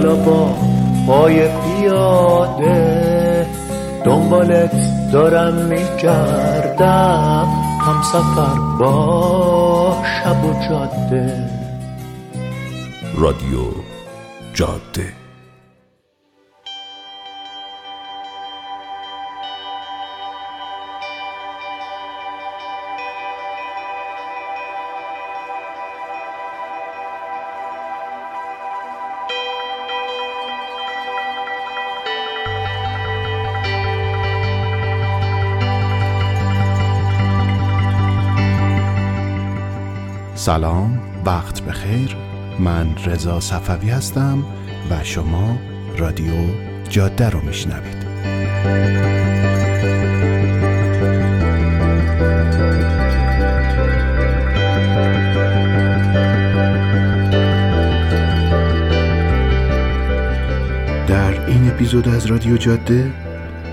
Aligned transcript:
حالا 0.00 0.14
با 0.14 0.54
پای 1.06 1.48
پیاده 1.48 3.46
دنبالت 4.04 4.72
دارم 5.12 5.54
میگردم. 5.54 7.48
هم 7.80 8.02
سفر 8.02 8.58
با 8.78 9.96
شب 10.04 10.44
و 10.44 10.52
جاده. 10.68 11.50
رادیو 13.14 13.60
جاده. 14.54 15.19
سلام 40.40 41.00
وقت 41.24 41.62
بخیر. 41.62 42.16
من 42.58 42.96
رضا 43.06 43.40
صفوی 43.40 43.90
هستم 43.90 44.44
و 44.90 45.04
شما 45.04 45.58
رادیو 45.98 46.32
جاده 46.88 47.30
رو 47.30 47.40
میشنوید. 47.40 48.00
در 61.06 61.46
این 61.46 61.70
اپیزود 61.70 62.08
از 62.08 62.26
رادیو 62.26 62.56
جاده 62.56 63.12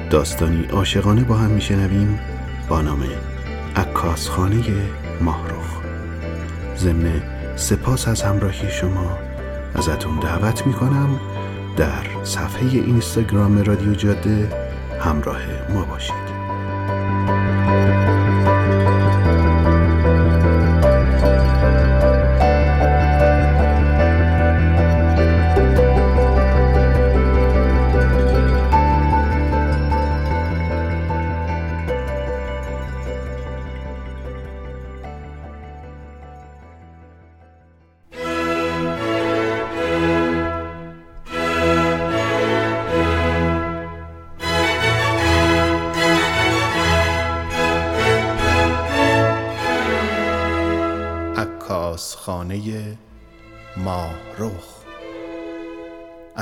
داستانی 0.09 0.65
عاشقانه 0.65 1.23
با 1.23 1.35
هم 1.35 1.51
میشنویم 1.51 2.19
با 2.69 2.81
نام 2.81 3.03
عکاسخانه 3.75 4.63
ماهرخ. 5.21 5.76
ضمن 6.77 7.21
سپاس 7.55 8.07
از 8.07 8.21
همراهی 8.21 8.71
شما. 8.71 9.17
ازتون 9.75 10.19
دعوت 10.19 10.67
می‌کنم 10.67 11.19
در 11.77 12.23
صفحه 12.23 12.67
اینستاگرام 12.67 13.63
رادیو 13.63 13.93
جاده 13.93 14.49
همراه 14.99 15.41
ما 15.69 15.85
باشید. 15.85 16.27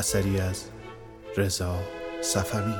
اثری 0.05 0.39
از 0.39 0.65
رضا 1.37 1.79
صفوی. 2.21 2.73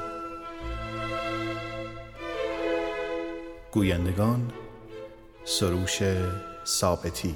گویندگان 3.71 4.51
سروش 5.43 5.99
ثابتی 6.65 7.35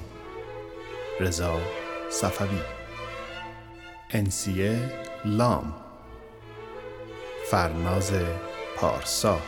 رضا 1.20 1.60
صفوی. 2.10 2.60
انسیه 4.10 4.92
لام. 5.24 5.74
فرناز 7.50 8.12
پارسا. 8.76 9.38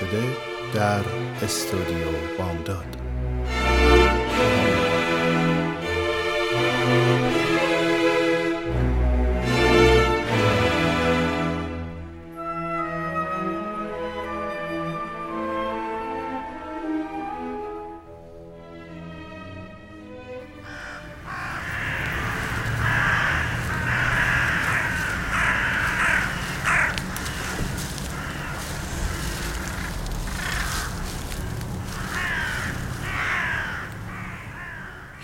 شده 0.00 0.22
در 0.74 1.00
استودیو 1.42 2.06
بامداد. 2.38 3.07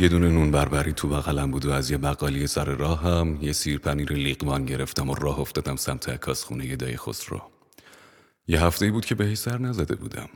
یه 0.05 0.11
دونه 0.11 0.29
نون 0.29 0.51
بربری 0.51 0.93
تو 0.93 1.09
بغلم 1.09 1.51
بود 1.51 1.65
و 1.65 1.71
از 1.71 1.91
یه 1.91 1.99
بقالی 1.99 2.47
سر 2.47 2.65
راهم 2.65 3.39
یه 3.43 3.53
سیر 3.53 3.79
پنیر 3.79 4.13
لیقمان 4.13 4.65
گرفتم 4.65 5.11
و 5.11 5.15
راه 5.15 5.41
افتادم 5.41 5.77
سمت 5.77 6.09
عکاس 6.09 6.45
خونه 6.45 6.77
دای 6.77 6.97
خسرو. 6.97 7.43
یه 8.49 8.65
هفته 8.65 8.91
بود 8.91 9.05
که 9.05 9.15
بهش 9.15 9.39
سر 9.39 9.59
نزده 9.59 9.95
بودم. 9.95 10.29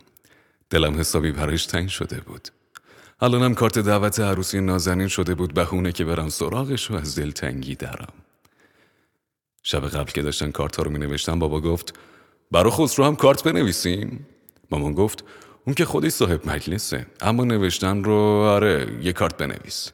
دلم 0.71 1.01
حسابی 1.01 1.33
برش 1.33 1.67
تنگ 1.67 1.89
شده 1.89 2.21
بود. 2.21 2.49
الانم 3.21 3.55
کارت 3.55 3.79
دعوت 3.79 4.21
عروسی 4.21 4.61
نازنین 4.61 5.09
شده 5.09 5.35
بود 5.35 5.55
بهونه 5.55 5.93
که 5.93 6.05
برم 6.05 6.29
سراغش 6.29 6.91
و 6.91 6.95
از 6.95 7.19
دلتنگی 7.19 7.75
درم. 7.75 8.13
شب 9.63 9.89
قبل 9.89 10.11
که 10.11 10.23
داشتن 10.23 10.51
کارت 10.51 10.77
ها 10.77 10.83
رو 10.83 10.91
می 10.91 10.99
نوشتم 10.99 11.39
بابا 11.39 11.61
گفت 11.61 11.99
برا 12.51 12.71
خسرو 12.71 13.05
هم 13.05 13.17
کارت 13.17 13.45
بنویسیم؟ 13.45 14.27
مامان 14.71 14.93
گفت 14.93 15.25
اون 15.69 15.75
که 15.75 15.85
خودی 15.85 16.11
صاحب 16.11 16.51
مجلسه. 16.51 17.07
اما 17.21 17.45
نوشتن 17.45 18.05
رو 18.05 18.15
آره 18.55 18.99
یه 19.03 19.13
کارت 19.13 19.37
بنویس. 19.37 19.91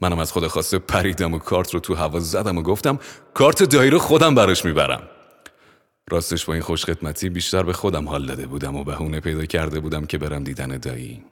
منم 0.00 0.18
از 0.18 0.32
خود 0.32 0.46
خواسته 0.46 0.78
پریدم 0.78 1.34
و 1.34 1.38
کارت 1.38 1.74
رو 1.74 1.80
تو 1.80 1.94
هوا 1.94 2.20
زدم 2.20 2.58
و 2.58 2.62
گفتم 2.62 2.98
کارت 3.34 3.62
دایی 3.62 3.90
رو 3.90 3.98
خودم 3.98 4.34
براش 4.34 4.64
می‌برم. 4.64 5.02
راستش 6.10 6.44
با 6.44 6.52
این 6.52 6.62
خوشخدمتی 6.62 7.28
بیشتر 7.28 7.62
به 7.62 7.72
خودم 7.72 8.08
حال 8.08 8.26
داده 8.26 8.46
بودم 8.46 8.76
و 8.76 8.84
بهونه 8.84 9.20
پیدا 9.20 9.46
کرده 9.46 9.80
بودم 9.80 10.06
که 10.06 10.18
برم 10.18 10.44
دیدن 10.44 10.78
دایی. 10.78 11.24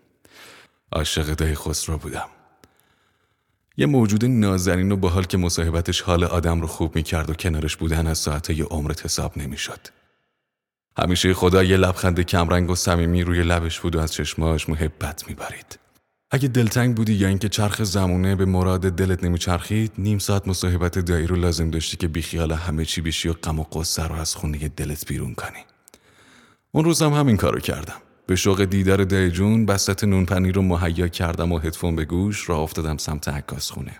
عاشق 0.92 1.26
دایی 1.26 1.54
خسرو 1.54 1.98
بودم. 1.98 2.28
یه 3.76 3.86
موجود 3.86 4.24
نازنین 4.24 4.92
و 4.92 4.96
با 4.96 5.08
حال 5.08 5.24
که 5.24 5.38
مصاحبتش 5.38 6.00
حال 6.00 6.24
آدم 6.24 6.60
رو 6.60 6.66
خوب 6.66 6.96
می‌کرد 6.96 7.30
و 7.30 7.34
کنارش 7.34 7.76
بودن 7.76 8.06
از 8.06 8.18
ساعته 8.18 8.58
یه 8.58 8.64
عمرت 8.64 9.04
حساب 9.04 9.38
نمی‌شد. 9.38 9.99
همیشه 10.98 11.34
خدا 11.34 11.62
یه 11.62 11.76
لبخند 11.76 12.20
کمرنگ 12.20 12.70
و 12.70 12.74
صمیمی 12.74 13.22
روی 13.22 13.42
لبش 13.42 13.80
بود 13.80 13.96
و 13.96 14.00
از 14.00 14.12
چشماش 14.12 14.68
محبت 14.68 15.28
می‌برید. 15.28 15.78
اگه 16.30 16.48
دلتنگ 16.48 16.96
بودی 16.96 17.12
یا 17.12 17.28
اینکه 17.28 17.48
چرخ 17.48 17.82
زمونه 17.82 18.36
به 18.36 18.44
مراد 18.44 18.80
دلت 18.80 19.24
نمیچرخید 19.24 19.92
نیم 19.98 20.18
ساعت 20.18 20.48
مصاحبت 20.48 20.98
دایی 20.98 21.26
رو 21.26 21.36
لازم 21.36 21.70
داشتی 21.70 21.96
که 21.96 22.08
بیخیال 22.08 22.52
همه 22.52 22.84
چی 22.84 23.00
بشی 23.00 23.28
و 23.28 23.32
غم 23.32 23.58
و 23.58 23.62
قصه 23.62 24.06
رو 24.06 24.14
از 24.14 24.34
خونه 24.34 24.68
دلت 24.68 25.06
بیرون 25.06 25.34
کنی. 25.34 25.58
اون 26.72 26.84
روزم 26.84 27.12
همین 27.12 27.36
کارو 27.36 27.60
کردم. 27.60 27.96
به 28.26 28.36
شوق 28.36 28.64
دیدار 28.64 29.04
دایی 29.04 29.30
جون 29.30 29.66
بسط 29.66 30.04
نون 30.04 30.26
پنیر 30.26 30.54
رو 30.54 30.62
مهیا 30.62 31.08
کردم 31.08 31.52
و 31.52 31.58
هدفون 31.58 31.96
به 31.96 32.04
گوش 32.04 32.48
راه 32.48 32.60
افتادم 32.60 32.96
سمت 32.96 33.28
عکاس 33.28 33.70
خونه. 33.70 33.96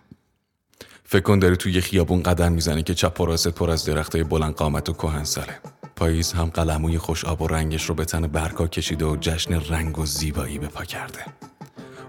فکر 1.05 1.23
کن 1.23 1.39
داری 1.39 1.57
توی 1.57 1.81
خیابون 1.81 2.23
قدم 2.23 2.53
می‌زنی 2.53 2.83
که 2.83 2.95
چپ 2.95 3.21
و 3.21 3.27
راست 3.27 3.49
پر 3.49 3.71
از 3.71 3.85
درختای 3.85 4.25
بلند 4.25 4.55
قامت 4.55 4.89
و 4.89 4.93
کهنساله. 4.93 5.59
پاییز 6.01 6.33
هم 6.33 6.45
قلموی 6.45 6.99
خوش 6.99 7.25
آب 7.25 7.43
و 7.43 7.47
رنگش 7.47 7.85
رو 7.85 7.95
به 7.95 8.05
تن 8.05 8.27
برگا 8.27 8.67
کشیده 8.67 9.05
و 9.05 9.17
جشن 9.21 9.55
رنگ 9.55 9.99
و 9.99 10.07
زیبایی 10.07 10.59
به 10.59 10.67
پا 10.67 10.85
کرده. 10.85 11.25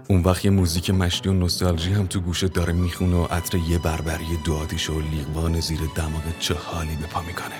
اون 0.08 0.22
وقت 0.22 0.44
یه 0.44 0.50
موزیک 0.50 0.90
مشتی 0.90 1.28
و 1.28 1.32
نوستالژی 1.32 1.92
هم 1.92 2.06
تو 2.06 2.20
گوشه 2.20 2.48
داره 2.48 2.72
می‌خونه 2.72 3.16
و 3.16 3.24
عطر 3.24 3.58
یه 3.58 3.78
بربری 3.78 4.24
دعادیش 4.44 4.90
و 4.90 5.00
لیقوان 5.00 5.60
زیر 5.60 5.80
دماغ 5.94 6.22
چه 6.40 6.54
حالی 6.54 6.96
به 6.96 7.06
پا 7.06 7.20
می‌کنه. 7.20 7.54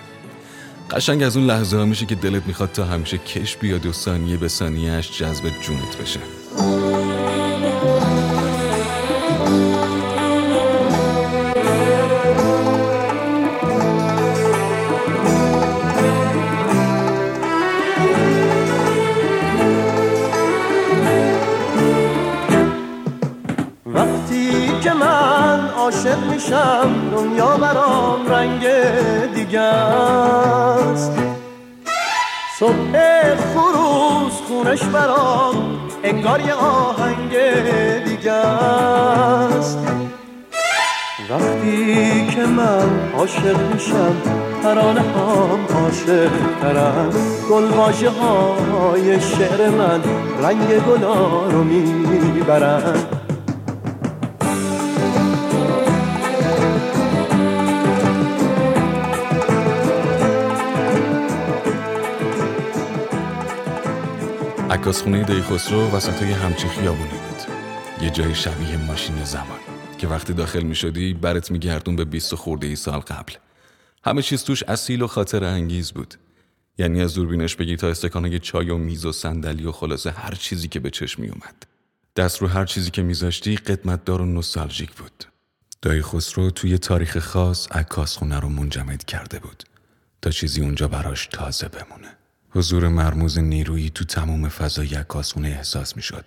قشنگ 0.90 1.22
از 1.22 1.36
اون 1.36 1.46
لحظه 1.46 1.76
ها 1.76 1.84
میشه 1.84 2.06
که 2.06 2.14
دلت 2.14 2.46
می‌خواد 2.46 2.72
تا 2.72 2.84
همیشه 2.84 3.18
کش 3.18 3.56
بیاد 3.56 3.86
و 3.86 3.92
ثانیه 3.92 4.36
به 4.36 4.48
ثانیهش 4.48 5.18
جذب 5.18 5.44
جونت 5.60 5.96
بشه. 5.96 6.20
میشم 26.52 27.10
دنیا 27.10 27.56
برام 27.56 28.26
رنگ 28.26 28.66
دیگه 29.34 29.60
است. 29.60 31.12
صبح 32.58 33.34
خروز 33.34 34.32
خونش 34.48 34.82
برام 34.82 35.54
انگار 36.04 36.40
یه 36.40 36.54
آهنگ 36.54 37.30
دیگه 38.04 38.32
است. 38.32 39.78
وقتی 41.30 42.26
که 42.26 42.46
من 42.46 43.10
عاشق 43.16 43.72
میشم 43.72 44.16
ترانه 44.62 45.00
هم 45.00 45.82
عاشق 45.84 46.30
ترم 46.62 47.10
گل 47.50 47.72
های 48.08 49.20
شعر 49.20 49.68
من 49.68 50.00
رنگ 50.42 50.84
گلا 50.86 51.46
رو 51.50 51.64
می‌برن. 51.64 53.21
عکاسخونه 64.82 65.24
دایی 65.24 65.42
خسرو 65.42 65.90
وسط 65.90 66.22
های 66.22 66.34
خیابونی 66.68 67.08
بود. 67.08 67.42
یه 68.04 68.10
جای 68.10 68.34
شبیه 68.34 68.76
ماشین 68.76 69.24
زمان 69.24 69.58
که 69.98 70.08
وقتی 70.08 70.32
داخل 70.32 70.62
می 70.62 70.74
شدی 70.74 71.14
برت 71.14 71.50
می 71.50 71.58
گردون 71.58 71.96
به 71.96 72.04
بیست 72.04 72.34
خورده 72.34 72.66
ای 72.66 72.76
سال 72.76 72.98
قبل. 72.98 73.32
همه 74.04 74.22
چیز 74.22 74.44
توش 74.44 74.62
اصیل 74.62 75.02
و 75.02 75.06
خاطر 75.06 75.44
انگیز 75.44 75.92
بود. 75.92 76.14
یعنی 76.78 77.02
از 77.02 77.14
دوربینش 77.14 77.56
بگی 77.56 77.76
تا 77.76 77.88
استکانه 77.88 78.38
چای 78.38 78.70
و 78.70 78.78
میز 78.78 79.04
و 79.04 79.12
صندلی 79.12 79.66
و 79.66 79.72
خلاصه 79.72 80.10
هر 80.10 80.34
چیزی 80.34 80.68
که 80.68 80.80
به 80.80 80.90
چشم 80.90 81.22
می 81.22 81.28
اومد 81.28 81.66
دست 82.16 82.42
رو 82.42 82.48
هر 82.48 82.64
چیزی 82.64 82.90
که 82.90 83.02
میذاشتی 83.02 83.56
قدمتدار 83.56 84.20
و 84.20 84.26
نوستالژیک 84.26 84.92
بود. 84.92 85.24
دایی 85.82 86.02
خسرو 86.02 86.50
توی 86.50 86.78
تاریخ 86.78 87.18
خاص 87.18 87.72
عکاسخونه 87.72 88.40
رو 88.40 88.48
منجمد 88.48 89.04
کرده 89.04 89.38
بود 89.38 89.62
تا 90.22 90.30
چیزی 90.30 90.60
اونجا 90.60 90.88
براش 90.88 91.26
تازه 91.26 91.68
بمونه. 91.68 92.21
حضور 92.54 92.88
مرموز 92.88 93.38
نیرویی 93.38 93.90
تو 93.90 94.04
تمام 94.04 94.48
فضای 94.48 94.94
عکاسخونه 94.94 95.48
احساس 95.48 95.96
می‌شد 95.96 96.24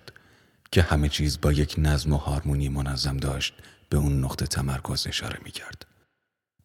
که 0.70 0.82
همه 0.82 1.08
چیز 1.08 1.40
با 1.40 1.52
یک 1.52 1.74
نظم 1.78 2.12
و 2.12 2.16
هارمونی 2.16 2.68
منظم 2.68 3.16
داشت 3.16 3.54
به 3.88 3.96
اون 3.96 4.24
نقطه 4.24 4.46
تمرکز 4.46 5.06
اشاره 5.06 5.38
می 5.44 5.50
کرد. 5.50 5.86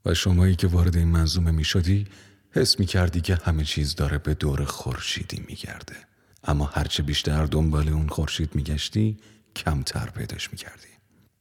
و 0.06 0.14
شمایی 0.14 0.56
که 0.56 0.68
وارد 0.68 0.98
این 0.98 1.08
منظومه 1.08 1.52
می 1.52 1.64
شدی 1.64 2.08
حس 2.52 2.80
می 2.80 2.86
کردی 2.86 3.22
که 3.22 3.40
همه 3.44 3.64
چیز 3.64 3.96
داره 3.96 4.18
به 4.18 4.34
دور 4.34 4.66
خورشیدی 4.66 5.44
می 5.48 5.56
گرده. 5.56 5.96
اما 6.44 6.66
هرچه 6.66 7.04
بیشتر 7.04 7.46
دنبال 7.46 7.90
اون 7.90 8.08
خورشید 8.08 8.56
می 8.56 8.64
گشتی 8.64 9.18
کمتر 9.56 10.10
پیداش 10.10 10.52
می 10.52 10.58
کردی. 10.58 10.88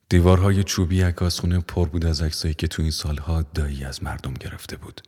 دیوارهای 0.08 0.64
چوبی 0.64 1.02
عکاسخونه 1.02 1.60
پر 1.60 1.88
بود 1.88 2.06
از 2.06 2.22
عکسایی 2.22 2.54
که 2.54 2.68
تو 2.68 2.82
این 2.82 2.90
سالها 2.90 3.42
دایی 3.42 3.84
از 3.84 4.02
مردم 4.02 4.34
گرفته 4.34 4.76
بود. 4.76 5.00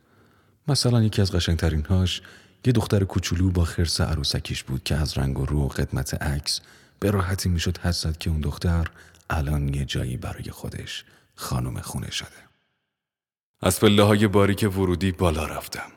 مثلا 0.67 1.03
یکی 1.03 1.21
از 1.21 1.31
قشنگترین 1.31 1.85
هاش 1.85 2.21
یه 2.65 2.73
دختر 2.73 3.03
کوچولو 3.03 3.51
با 3.51 3.65
خرس 3.65 4.01
عروسکیش 4.01 4.63
بود 4.63 4.83
که 4.83 4.95
از 4.95 5.17
رنگ 5.17 5.39
و 5.39 5.45
رو 5.45 5.59
و 5.59 5.67
قدمت 5.67 6.21
عکس 6.21 6.61
به 6.99 7.11
راحتی 7.11 7.49
می‌شد 7.49 7.77
حد 7.77 8.17
که 8.17 8.29
اون 8.29 8.41
دختر 8.41 8.87
الان 9.29 9.73
یه 9.73 9.85
جایی 9.85 10.17
برای 10.17 10.51
خودش 10.51 11.03
خانم 11.35 11.81
خونه 11.81 12.11
شده. 12.11 12.27
از 13.61 13.79
پله 13.79 14.03
های 14.03 14.27
باریک 14.27 14.69
ورودی 14.77 15.11
بالا 15.11 15.45
رفتم. 15.45 15.91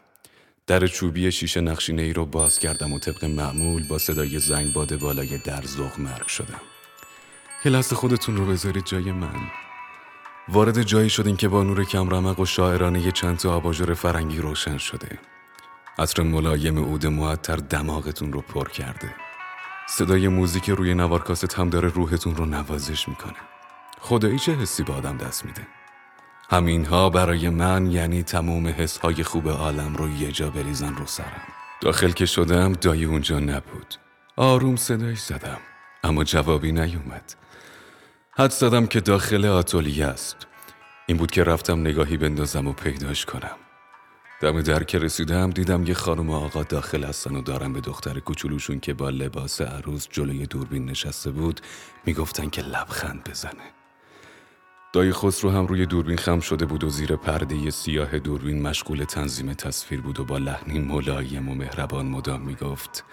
در 0.66 0.86
چوبی 0.86 1.32
شیشه 1.32 1.60
نقشینه 1.60 2.02
ای 2.02 2.12
رو 2.12 2.26
باز 2.26 2.58
کردم 2.58 2.92
و 2.92 2.98
طبق 2.98 3.24
معمول 3.24 3.88
با 3.88 3.98
صدای 3.98 4.38
زنگ 4.38 4.72
باد 4.72 4.96
بالای 4.96 5.38
در 5.38 5.62
زغ 5.62 6.00
مرگ 6.00 6.26
شدم. 6.26 6.60
یه 7.64 7.72
لحظه 7.72 7.96
خودتون 7.96 8.36
رو 8.36 8.46
بذارید 8.46 8.84
جای 8.84 9.12
من. 9.12 9.50
وارد 10.48 10.82
جایی 10.82 11.10
شدین 11.10 11.36
که 11.36 11.48
با 11.48 11.62
نور 11.62 11.84
کمرمق 11.84 12.40
و 12.40 12.46
شاعرانه 12.46 13.12
چند 13.12 13.36
تا 13.36 13.54
آباژور 13.54 13.94
فرنگی 13.94 14.38
روشن 14.38 14.78
شده. 14.78 15.18
عطر 15.98 16.22
ملایم 16.22 16.78
عود 16.78 17.06
معطر 17.06 17.56
دماغتون 17.56 18.32
رو 18.32 18.40
پر 18.40 18.69
کرده. 18.69 19.14
صدای 19.88 20.28
موزیک 20.28 20.70
روی 20.70 20.94
نوارکاست 20.94 21.54
هم 21.54 21.70
داره 21.70 21.88
روحتون 21.88 22.37
رو 22.37 22.46
نوازش 22.46 23.08
می‌کنه. 23.08 23.37
خدایی 24.00 24.38
چه 24.38 24.54
حسی 24.54 24.82
به 24.82 24.93
آدم 24.93 25.16
دست 25.16 25.44
میده؟ 25.44 25.66
همینها 26.50 27.10
برای 27.10 27.48
من 27.48 27.90
یعنی 27.90 28.22
تموم 28.22 28.66
حسهای 28.66 29.22
خوب 29.22 29.48
عالم 29.48 29.96
رو 29.96 30.08
یه 30.08 30.32
جا 30.32 30.50
بریزن 30.50 30.94
رو 30.94 31.06
سرم. 31.06 31.43
داخل 31.81 32.10
که 32.10 32.26
شدم 32.26 32.72
دایی 32.72 33.04
اونجا 33.04 33.38
نبود. 33.38 33.94
آروم 34.37 34.76
صدایی 34.76 35.16
زدم 35.16 35.58
اما 36.04 36.25
جوابی 36.25 36.72
نیومد. 36.72 37.34
حد 38.32 38.50
زدم 38.50 38.87
که 38.87 39.00
داخل 39.00 39.44
آتولیه 39.44 40.06
است. 40.06 40.37
این 41.06 41.16
بود 41.16 41.31
که 41.31 41.44
رفتم 41.44 41.81
نگاهی 41.81 42.16
بندازم 42.16 42.66
و 42.66 42.72
پیداش 42.72 43.25
کنم. 43.25 43.56
دم 44.41 44.62
در 44.62 44.85
که 44.85 44.99
رسیدم 44.99 45.50
دیدم 45.50 45.85
یه 45.87 45.94
خانم 45.94 46.31
آقا 46.31 46.62
داخل 46.62 47.05
هستن 47.05 47.37
و 47.37 47.43
دارم 47.43 47.73
به 47.73 47.81
دختر 47.81 48.21
کوچولوشون 48.21 48.81
که 48.81 48.94
با 48.94 49.11
لباس 49.11 49.61
عروس 49.61 50.09
جلوی 50.11 50.47
دوربین 50.47 50.85
نشسته 50.85 51.31
بود 51.31 51.61
می‌گفتن 52.06 52.49
که 52.49 52.62
لبخند 52.62 53.31
بزنه. 53.31 53.73
دایی 54.93 55.12
خسرو 55.12 55.50
هم 55.50 55.67
روی 55.67 55.87
دوربین 55.87 56.17
خم 56.17 56.41
شده 56.41 56.67
بود 56.67 56.85
و 56.85 56.88
زیر 56.88 57.17
پرده 57.17 57.71
سیاه 57.71 58.19
دوربین 58.19 58.62
مشغول 58.62 59.05
تنظیم 59.05 59.53
تصویر 59.53 60.00
بود 60.00 60.21
و 60.21 60.25
با 60.25 60.38
لحنی 60.38 60.79
ملایم 60.79 61.49
و 61.49 61.55
مهربان 61.55 62.06
مدام 62.06 62.43
می‌گفت 62.43 63.05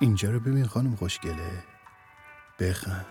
اینجا 0.00 0.30
رو 0.30 0.40
ببین 0.40 0.66
خانم 0.66 0.96
خوشگله. 0.96 1.64
بخند 2.60 3.06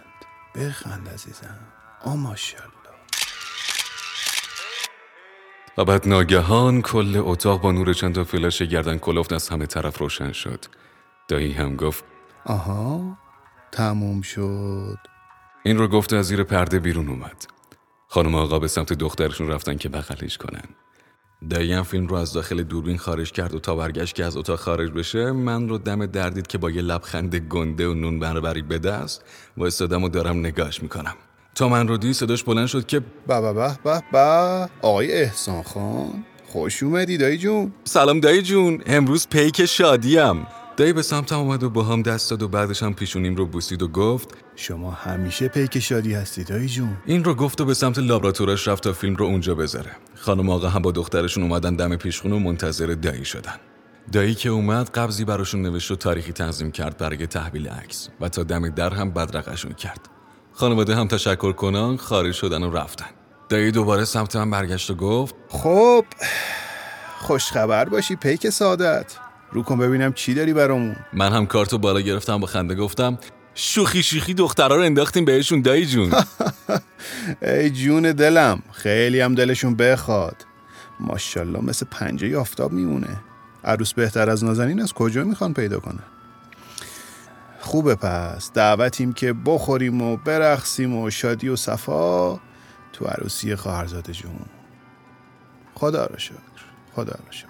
بخند 0.55 1.09
عزیزم. 1.09 1.59
آ 2.01 2.15
و 5.77 5.85
بعد 5.85 6.07
ناگهان 6.07 6.81
کل 6.81 7.21
اتاق 7.25 7.61
با 7.61 7.71
نور 7.71 7.93
چند 7.93 8.15
تا 8.15 8.23
فلاش 8.23 8.61
گردن 8.61 8.97
کلفت 8.97 9.33
از 9.33 9.49
همه 9.49 9.65
طرف 9.65 9.97
روشن 9.97 10.31
شد. 10.31 10.65
دایی 11.27 11.51
هم 11.51 11.75
گفت 11.75 12.03
آها 12.45 13.17
تموم 13.71 14.21
شد. 14.21 14.97
این 15.63 15.77
رو 15.77 15.87
گفت 15.87 16.13
از 16.13 16.25
زیر 16.25 16.43
پرده 16.43 16.79
بیرون 16.79 17.09
اومد. 17.09 17.45
خانم 18.07 18.35
آقا 18.35 18.59
به 18.59 18.67
سمت 18.67 18.93
دخترشون 18.93 19.47
رفتن 19.47 19.77
که 19.77 19.89
بغلش 19.89 20.37
کنن. 20.37 20.63
دایی 21.49 21.73
هم 21.73 21.83
فیلم 21.83 22.07
رو 22.07 22.15
از 22.15 22.33
داخل 22.33 22.63
دوربین 22.63 22.97
خارج 22.97 23.31
کرد 23.31 23.55
و 23.55 23.59
تا 23.59 23.75
برگشت 23.75 24.15
که 24.15 24.25
از 24.25 24.37
اتاق 24.37 24.59
خارج 24.59 24.91
بشه 24.91 25.31
من 25.31 25.69
رو 25.69 25.77
دم 25.77 26.05
دردید 26.05 26.47
که 26.47 26.57
با 26.57 26.71
یه 26.71 26.81
لبخند 26.81 27.35
گنده 27.35 27.87
و 27.87 27.93
نون 27.93 28.19
بربری 28.19 28.61
به 28.61 28.79
دست 28.79 29.25
و 29.57 29.63
و 29.95 30.09
دارم 30.09 30.39
نگاش 30.39 30.83
می‌کنم. 30.83 31.15
تا 31.55 31.69
من 31.69 31.87
رو 31.87 31.97
دی 31.97 32.13
صداش 32.13 32.43
بلند 32.43 32.67
شد 32.67 32.85
که 32.85 32.99
به 32.99 33.41
به 33.41 33.53
به 33.53 33.77
به 33.83 34.03
به. 34.11 34.69
آقای 34.81 35.13
احسان 35.13 35.63
خان 35.63 36.25
خوش 36.47 36.83
اومدی 36.83 37.17
دایی 37.17 37.37
جون. 37.37 37.73
سلام 37.83 38.19
دایی 38.19 38.41
جون. 38.41 38.81
امروز 38.85 39.27
پیک 39.27 39.65
شادیم 39.65 40.47
دایی 40.77 40.93
به 40.93 41.01
سمتم 41.01 41.39
اومد 41.39 41.63
و 41.63 41.69
با 41.69 41.83
هم 41.83 42.01
دست 42.01 42.29
داد 42.29 42.43
و 42.43 42.47
بعدش 42.47 42.83
هم 42.83 42.93
پیشونیم 42.93 43.35
رو 43.35 43.45
بوسید 43.45 43.81
و 43.81 43.87
گفت 43.87 44.29
شما 44.55 44.91
همیشه 44.91 45.47
پیک 45.47 45.79
شادی 45.79 46.13
هستی 46.13 46.43
دایی 46.43 46.67
جون. 46.67 46.97
این 47.05 47.23
رو 47.23 47.35
گفت 47.35 47.61
و 47.61 47.65
به 47.65 47.73
سمت 47.73 47.99
لابراتورش 47.99 48.67
رفت 48.67 48.83
تا 48.83 48.93
فیلم 48.93 49.15
رو 49.15 49.25
اونجا 49.25 49.55
بذاره. 49.55 49.91
خانم 50.15 50.49
آقا 50.49 50.69
هم 50.69 50.81
با 50.81 50.91
دخترشون 50.91 51.43
اومدن 51.43 51.75
دم 51.75 51.95
پیشخون 51.95 52.31
و 52.31 52.39
منتظر 52.39 52.87
دایی 52.87 53.25
شدن. 53.25 53.55
دایی 54.11 54.35
که 54.35 54.49
اومد 54.49 54.89
قبضی 54.89 55.25
براشون 55.25 55.61
نوشت 55.61 55.91
و 55.91 55.95
تاریخی 55.95 56.31
تنظیم 56.31 56.71
کرد 56.71 56.97
برای 56.97 57.27
تحویل 57.27 57.67
عکس 57.67 58.09
و 58.21 58.29
تا 58.29 58.43
دم 58.43 58.69
در 58.69 58.93
هم 58.93 59.11
بدرقشون 59.11 59.73
کرد. 59.73 60.14
خانواده 60.57 60.95
هم 60.95 61.07
تشکر 61.07 61.51
کنان 61.51 61.97
خارج 61.97 62.33
شدن 62.33 62.63
و 62.63 62.71
رفتن. 62.71 63.05
دایی 63.49 63.71
دوباره 63.71 64.05
سمت 64.05 64.35
من 64.35 64.49
برگشت 64.49 64.91
و 64.91 64.95
گفت 64.95 65.35
خب 65.49 66.05
خوشخبر 67.17 67.85
باشی 67.85 68.15
پیک 68.15 68.49
سعادت. 68.49 69.17
رو 69.51 69.63
کن 69.63 69.77
ببینم 69.77 70.13
چی 70.13 70.33
داری 70.33 70.53
برامون. 70.53 70.95
من 71.13 71.31
هم 71.31 71.45
کارتو 71.45 71.77
بالا 71.77 72.01
گرفتم 72.01 72.37
با 72.37 72.47
خنده 72.47 72.75
گفتم 72.75 73.17
شوخی 73.55 74.03
شوخی 74.03 74.33
دخترها 74.33 74.75
رو 74.75 74.81
انداختیم 74.81 75.25
بهشون 75.25 75.61
دایی 75.61 75.85
جون. 75.85 76.13
ای 77.41 77.69
جون 77.69 78.11
دلم 78.11 78.63
خیلی 78.71 79.21
هم 79.21 79.35
دلشون 79.35 79.75
بخواد. 79.75 80.45
ماشاءالله 80.99 81.61
مثل 81.61 81.85
پنجه 81.91 82.37
آفتاب 82.37 82.71
میمونه. 82.71 83.19
عروس 83.63 83.93
بهتر 83.93 84.29
از 84.29 84.43
نازنین 84.43 84.81
از 84.81 84.93
کجا 84.93 85.23
می‌خوان 85.23 85.53
پیدا 85.53 85.79
کنن؟ 85.79 86.03
خوبه 87.65 87.95
پس 87.95 88.51
دعوتیم 88.53 89.13
که 89.13 89.33
بخوریم 89.33 90.01
و 90.01 90.17
برقصیم 90.17 90.95
و 90.95 91.09
شادی 91.09 91.49
و 91.49 91.55
صفا 91.55 92.39
تو 92.93 93.05
عروسی 93.05 93.55
خواهرزاده 93.55 94.13
جون. 94.13 94.45
خدا 95.75 96.05
را 96.05 96.17
شکر 96.17 96.35
خدا 96.95 97.11
را 97.25 97.31
شکر. 97.31 97.47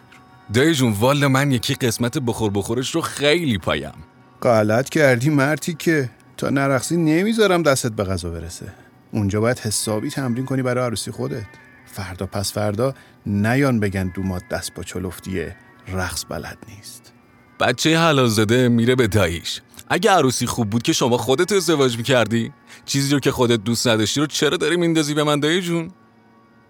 دایی 0.53 0.73
جون 0.73 0.91
والا 0.91 1.27
من 1.27 1.51
یکی 1.51 1.73
قسمت 1.73 2.17
بخور 2.17 2.51
بخورش 2.51 2.95
رو 2.95 3.01
خیلی 3.01 3.57
پایم. 3.57 3.93
غلط 4.41 4.89
کردی 4.89 5.29
مرتی 5.29 5.73
که 5.73 6.09
تا 6.37 6.49
نرقصی 6.49 6.97
نمی‌ذارم 6.97 7.63
دستت 7.63 7.91
به 7.91 8.03
غذا 8.03 8.29
برسه. 8.29 8.73
اونجا 9.11 9.41
باید 9.41 9.59
حسابی 9.59 10.09
تمرین 10.09 10.45
کنی 10.45 10.61
برای 10.61 10.85
عروسی 10.85 11.11
خودت. 11.11 11.45
فردا 11.85 12.25
پس 12.25 12.53
فردا 12.53 12.93
نیان 13.25 13.79
بگن 13.79 14.11
دومات 14.15 14.43
دست 14.51 14.73
با 14.73 14.83
چلفتیه 14.83 15.55
رقص 15.87 16.25
بلد 16.29 16.57
نیست. 16.67 17.13
بچه 17.59 17.99
حلال 17.99 18.27
زده 18.27 18.69
میره 18.69 18.95
به 18.95 19.07
داییش. 19.07 19.61
اگه 19.89 20.11
عروسی 20.11 20.45
خوب 20.45 20.69
بود 20.69 20.83
که 20.83 20.93
شما 20.93 21.17
خودت 21.17 21.51
ازدواج 21.51 21.97
می‌کردی؟ 21.97 22.51
چیزی 22.85 23.13
رو 23.13 23.19
که 23.19 23.31
خودت 23.31 23.63
دوست 23.63 23.87
نداشتی 23.87 24.19
رو 24.19 24.25
چرا 24.25 24.57
داری 24.57 24.77
میندازی 24.77 25.13
به 25.13 25.23
من 25.23 25.39
دایی 25.39 25.61
جون؟ 25.61 25.91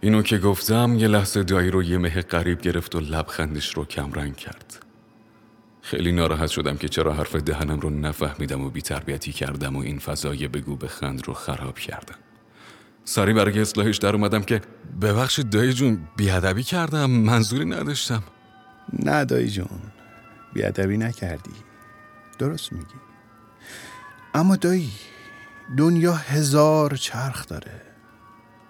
اینو 0.02 0.22
که 0.22 0.38
گفتم 0.38 0.96
یه 1.00 1.08
لحظه 1.08 1.44
دایی 1.44 1.72
رو 1.72 1.84
یه 1.84 1.98
مه 1.98 2.22
قریب 2.22 2.62
گرفت 2.62 2.96
و 2.96 3.00
لبخندش 3.00 3.76
رو 3.76 3.86
کمرنگ 3.86 4.36
کرد. 4.36 4.86
خیلی 5.82 6.12
ناراحت 6.12 6.50
شدم 6.50 6.78
که 6.78 6.90
چرا 6.90 7.14
حرف 7.14 7.36
دهنم 7.36 7.80
رو 7.80 7.90
نفهمیدم 7.90 8.62
و 8.62 8.70
بیتربیتی 8.70 9.32
کردم 9.32 9.76
و 9.76 9.80
این 9.80 10.00
فضای 10.00 10.48
بگو 10.48 10.76
به 10.76 10.88
خند 10.88 11.28
رو 11.28 11.34
خراب 11.34 11.80
کردم. 11.80 12.16
سری 13.06 13.34
برای 13.34 13.62
اصلاحش 13.62 13.98
در 13.98 14.16
اومدم 14.16 14.42
که 14.42 14.62
ببخشید 15.02 15.50
دایی 15.50 15.74
جون 15.74 16.08
بیادبی 16.18 16.64
کردم 16.64 17.12
منظوری 17.12 17.66
نداشتم. 17.66 18.24
نه 18.94 19.26
دایی 19.26 19.48
جون 19.48 19.68
بیادبی 20.54 20.98
نکردی. 20.98 21.52
درست 22.40 22.74
میگی. 22.74 23.05
اما 24.36 24.56
دایی 24.56 24.92
دنیا 25.78 26.14
هزار 26.14 26.96
چرخ 26.96 27.48
داره. 27.48 27.82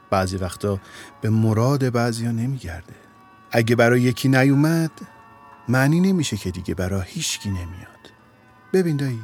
بعضی 0.10 0.38
وقتا 0.38 0.80
به 1.22 1.30
مراد 1.30 1.90
بعضی 1.90 2.26
ها 2.26 2.32
نمیگرده. 2.32 2.94
اگه 3.52 3.76
برای 3.76 4.02
یکی 4.02 4.30
نیومد 4.30 4.92
معنی 5.70 6.00
نمیشه 6.00 6.38
که 6.38 6.52
دیگه 6.52 6.76
برای 6.76 7.04
هیچکی 7.06 7.50
نمیاد. 7.50 8.12
ببین 8.74 8.98
دایی 8.98 9.22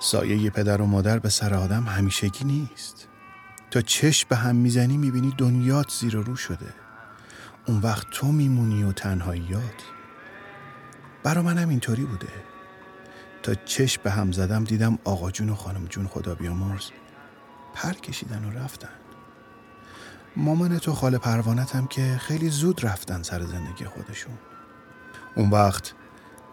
سایه 0.00 0.36
یه 0.36 0.50
پدر 0.50 0.82
و 0.82 0.86
مادر 0.86 1.18
به 1.18 1.28
سر 1.28 1.54
آدم 1.54 1.84
همیشگی 1.84 2.44
نیست. 2.44 3.08
تا 3.70 3.80
چشم 3.80 4.26
به 4.28 4.36
هم 4.36 4.56
می‌زنی 4.56 4.96
می‌بینی 4.96 5.34
دنیات 5.38 5.90
زیر 5.90 6.16
و 6.16 6.22
رو 6.22 6.36
شده. 6.36 6.74
اون 7.66 7.78
وقت 7.80 8.06
تو 8.10 8.26
میمونی 8.26 8.82
و 8.82 8.92
تنهاییات 8.92 9.82
برا 11.22 11.42
منم 11.42 11.68
اینطوری 11.68 12.04
بوده. 12.04 12.47
تا 13.42 13.54
چشم 13.54 14.02
به 14.02 14.10
هم 14.10 14.32
زدم 14.32 14.64
دیدم 14.64 14.98
آقا 15.04 15.30
جون 15.30 15.48
و 15.48 15.54
خانم 15.54 15.84
جون 15.84 16.06
خدا 16.06 16.34
بیامرز. 16.34 16.90
پر 17.74 17.92
کشیدن 17.92 18.44
و 18.44 18.50
رفتن. 18.50 18.88
مامان 20.36 20.78
تو 20.78 20.92
خاله 20.92 21.18
پروانتم 21.18 21.86
که 21.86 22.16
خیلی 22.20 22.48
زود 22.48 22.86
رفتن 22.86 23.22
سر 23.22 23.42
زندگی 23.42 23.84
خودشون. 23.84 24.34
اون 25.36 25.50
وقت 25.50 25.92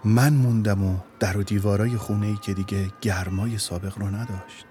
من 0.03 0.33
موندم 0.33 0.83
و 0.83 0.97
در 1.19 1.37
و 1.37 1.43
دیوارای 1.43 1.97
خونه 1.97 2.27
ای 2.27 2.37
که 2.37 2.53
دیگه 2.53 2.91
گرمای 3.01 3.57
سابق 3.57 3.97
رو 3.97 4.07
نداشت. 4.07 4.65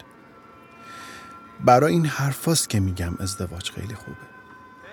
برای 1.64 1.92
این 1.92 2.06
حرفاست 2.06 2.71
که 2.71 2.80
میگم 2.80 3.14
ازدواج 3.18 3.71
خیلی 3.71 3.94
خوبه. 3.94 4.16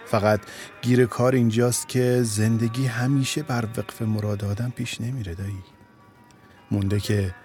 فقط 0.06 0.42
گیر 0.82 1.06
کار 1.06 1.36
اینجاست 1.36 1.90
که 1.90 2.24
زندگی 2.24 2.86
همیشه 2.86 3.44
بر 3.44 3.68
وقف 3.78 4.02
مراد 4.02 4.46
آدم 4.46 4.70
پیش 4.76 5.02
نمیره 5.02 5.36
دایی. 5.36 5.64
مونده 6.72 7.00
که 7.00 7.36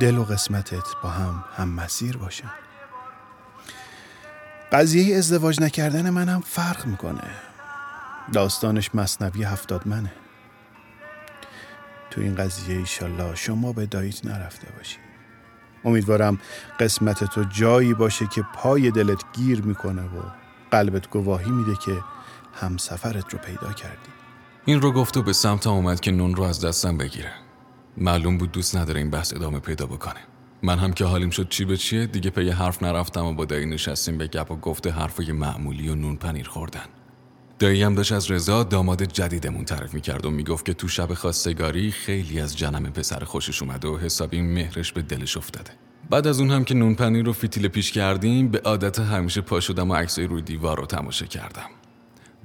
دل 0.00 0.18
و 0.18 0.24
قسمتت 0.24 0.86
با 1.02 1.10
هم 1.10 1.44
هم 1.56 1.68
مسیر 1.68 2.16
باشن 2.16 2.50
قضیه 4.72 5.16
ازدواج 5.16 5.60
نکردن 5.60 6.10
من 6.10 6.28
هم 6.28 6.40
فرق 6.40 6.86
می‌کنه. 6.86 7.22
داستانش 8.32 8.94
مصنوی 8.94 9.44
هفتاد 9.44 9.88
منه. 9.88 10.12
تو 12.10 12.20
این 12.20 12.34
قضیه 12.34 12.78
ایشالله 12.78 13.34
شما 13.34 13.72
به 13.72 13.86
داییت 13.86 14.26
نرفته 14.26 14.68
باشی. 14.76 14.98
امیدوارم 15.84 16.38
قسمت 16.80 17.24
تو 17.24 17.44
جایی 17.44 17.94
باشه 17.94 18.26
که 18.26 18.44
پای 18.54 18.90
دلت 18.90 19.24
گیر 19.32 19.62
می‌کنه 19.62 20.02
و 20.02 20.22
قلبت 20.70 21.10
گواهی 21.10 21.50
میده 21.50 21.76
که 21.84 22.04
همسفرت 22.54 23.32
رو 23.32 23.38
پیدا 23.38 23.72
کردی. 23.72 24.10
این 24.64 24.82
رو 24.82 24.92
گفت 24.92 25.16
و 25.16 25.22
به 25.22 25.32
سمت 25.32 25.66
اومد 25.66 26.00
که 26.00 26.10
نون 26.10 26.34
رو 26.34 26.42
از 26.42 26.64
دستم 26.64 26.98
بگیره. 26.98 27.32
معلوم 27.96 28.38
بود 28.38 28.52
دوست 28.52 28.76
نداره 28.76 29.00
این 29.00 29.10
بحث 29.10 29.34
ادامه 29.34 29.58
پیدا 29.58 29.86
بکنه. 29.86 30.20
من 30.62 30.78
هم 30.78 30.92
که 30.92 31.04
حالیم 31.04 31.30
شد 31.30 31.48
چی 31.48 31.64
به 31.64 31.76
چیه 31.76 32.06
دیگه 32.06 32.30
پی 32.30 32.50
حرف 32.50 32.82
نرفتم 32.82 33.24
و 33.24 33.32
با 33.32 33.44
دایی 33.44 33.66
نشستیم 33.66 34.18
به 34.18 34.26
گپ 34.26 34.50
و 34.50 34.56
گفته 34.56 34.90
حرفای 34.90 35.32
معمولی 35.32 35.88
و 35.88 35.94
نون 35.94 36.16
پنیر 36.16 36.48
خوردن. 36.48 36.84
دایی 37.58 37.82
هم 37.82 37.94
داشت 37.94 38.12
از 38.12 38.30
رضا 38.30 38.62
داماد 38.62 39.02
جدیدمون 39.02 39.64
تعریف 39.64 39.94
می‌کرد 39.94 40.26
و 40.26 40.30
می‌گفت 40.30 40.64
که 40.64 40.74
تو 40.74 40.88
شب 40.88 41.14
خواستگاری 41.14 41.90
خیلی 41.90 42.40
از 42.40 42.58
جنم 42.58 42.82
پسر 42.82 43.24
خوشش 43.24 43.62
اومده 43.62 43.88
و 43.88 43.98
حسابی 43.98 44.40
مهرش 44.40 44.92
به 44.92 45.02
دلش 45.02 45.36
افتاده. 45.36 45.70
بعد 46.10 46.26
از 46.26 46.40
اون 46.40 46.50
هم 46.50 46.64
که 46.64 46.74
نون 46.74 46.94
پنیر 46.94 47.24
رو 47.24 47.32
فیتیل 47.32 47.68
پیش 47.68 47.92
کردیم 47.92 48.48
به 48.48 48.60
عادت 48.64 48.98
همیشه 48.98 49.40
پا 49.40 49.60
شدم 49.60 49.90
و 49.90 49.94
عکسای 49.94 50.26
روی 50.26 50.42
دیوار 50.42 50.78
رو 50.78 50.86
تماشا 50.86 51.26
کردم. 51.26 51.66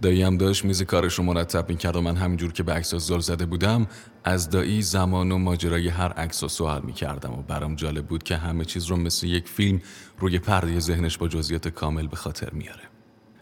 دایی 0.01 0.23
هم 0.23 0.37
داشت 0.37 0.65
میز 0.65 0.83
کارش 0.83 1.13
رو 1.13 1.23
مرتب 1.23 1.69
می‌کرد 1.69 1.95
و 1.95 2.01
من 2.01 2.15
همینجور 2.15 2.53
که 2.53 2.63
به 2.63 2.73
عکس 2.73 2.95
زل 2.95 3.19
زده 3.19 3.45
بودم 3.45 3.87
از 4.23 4.49
دایی 4.49 4.81
زمان 4.81 5.31
و 5.31 5.37
ماجرای 5.37 5.87
هر 5.87 6.11
عکس 6.11 6.43
و 6.43 6.47
سوال 6.47 6.81
می‌کردم 6.81 7.33
و 7.33 7.41
برام 7.41 7.75
جالب 7.75 8.05
بود 8.05 8.23
که 8.23 8.37
همه 8.37 8.65
چیز 8.65 8.85
رو 8.85 8.97
مثل 8.97 9.27
یک 9.27 9.47
فیلم 9.47 9.81
روی 10.19 10.39
پرده 10.39 10.79
ذهنش 10.79 11.17
با 11.17 11.27
جزئیات 11.27 11.67
کامل 11.67 12.07
به 12.07 12.15
خاطر 12.15 12.49
میاره. 12.49 12.83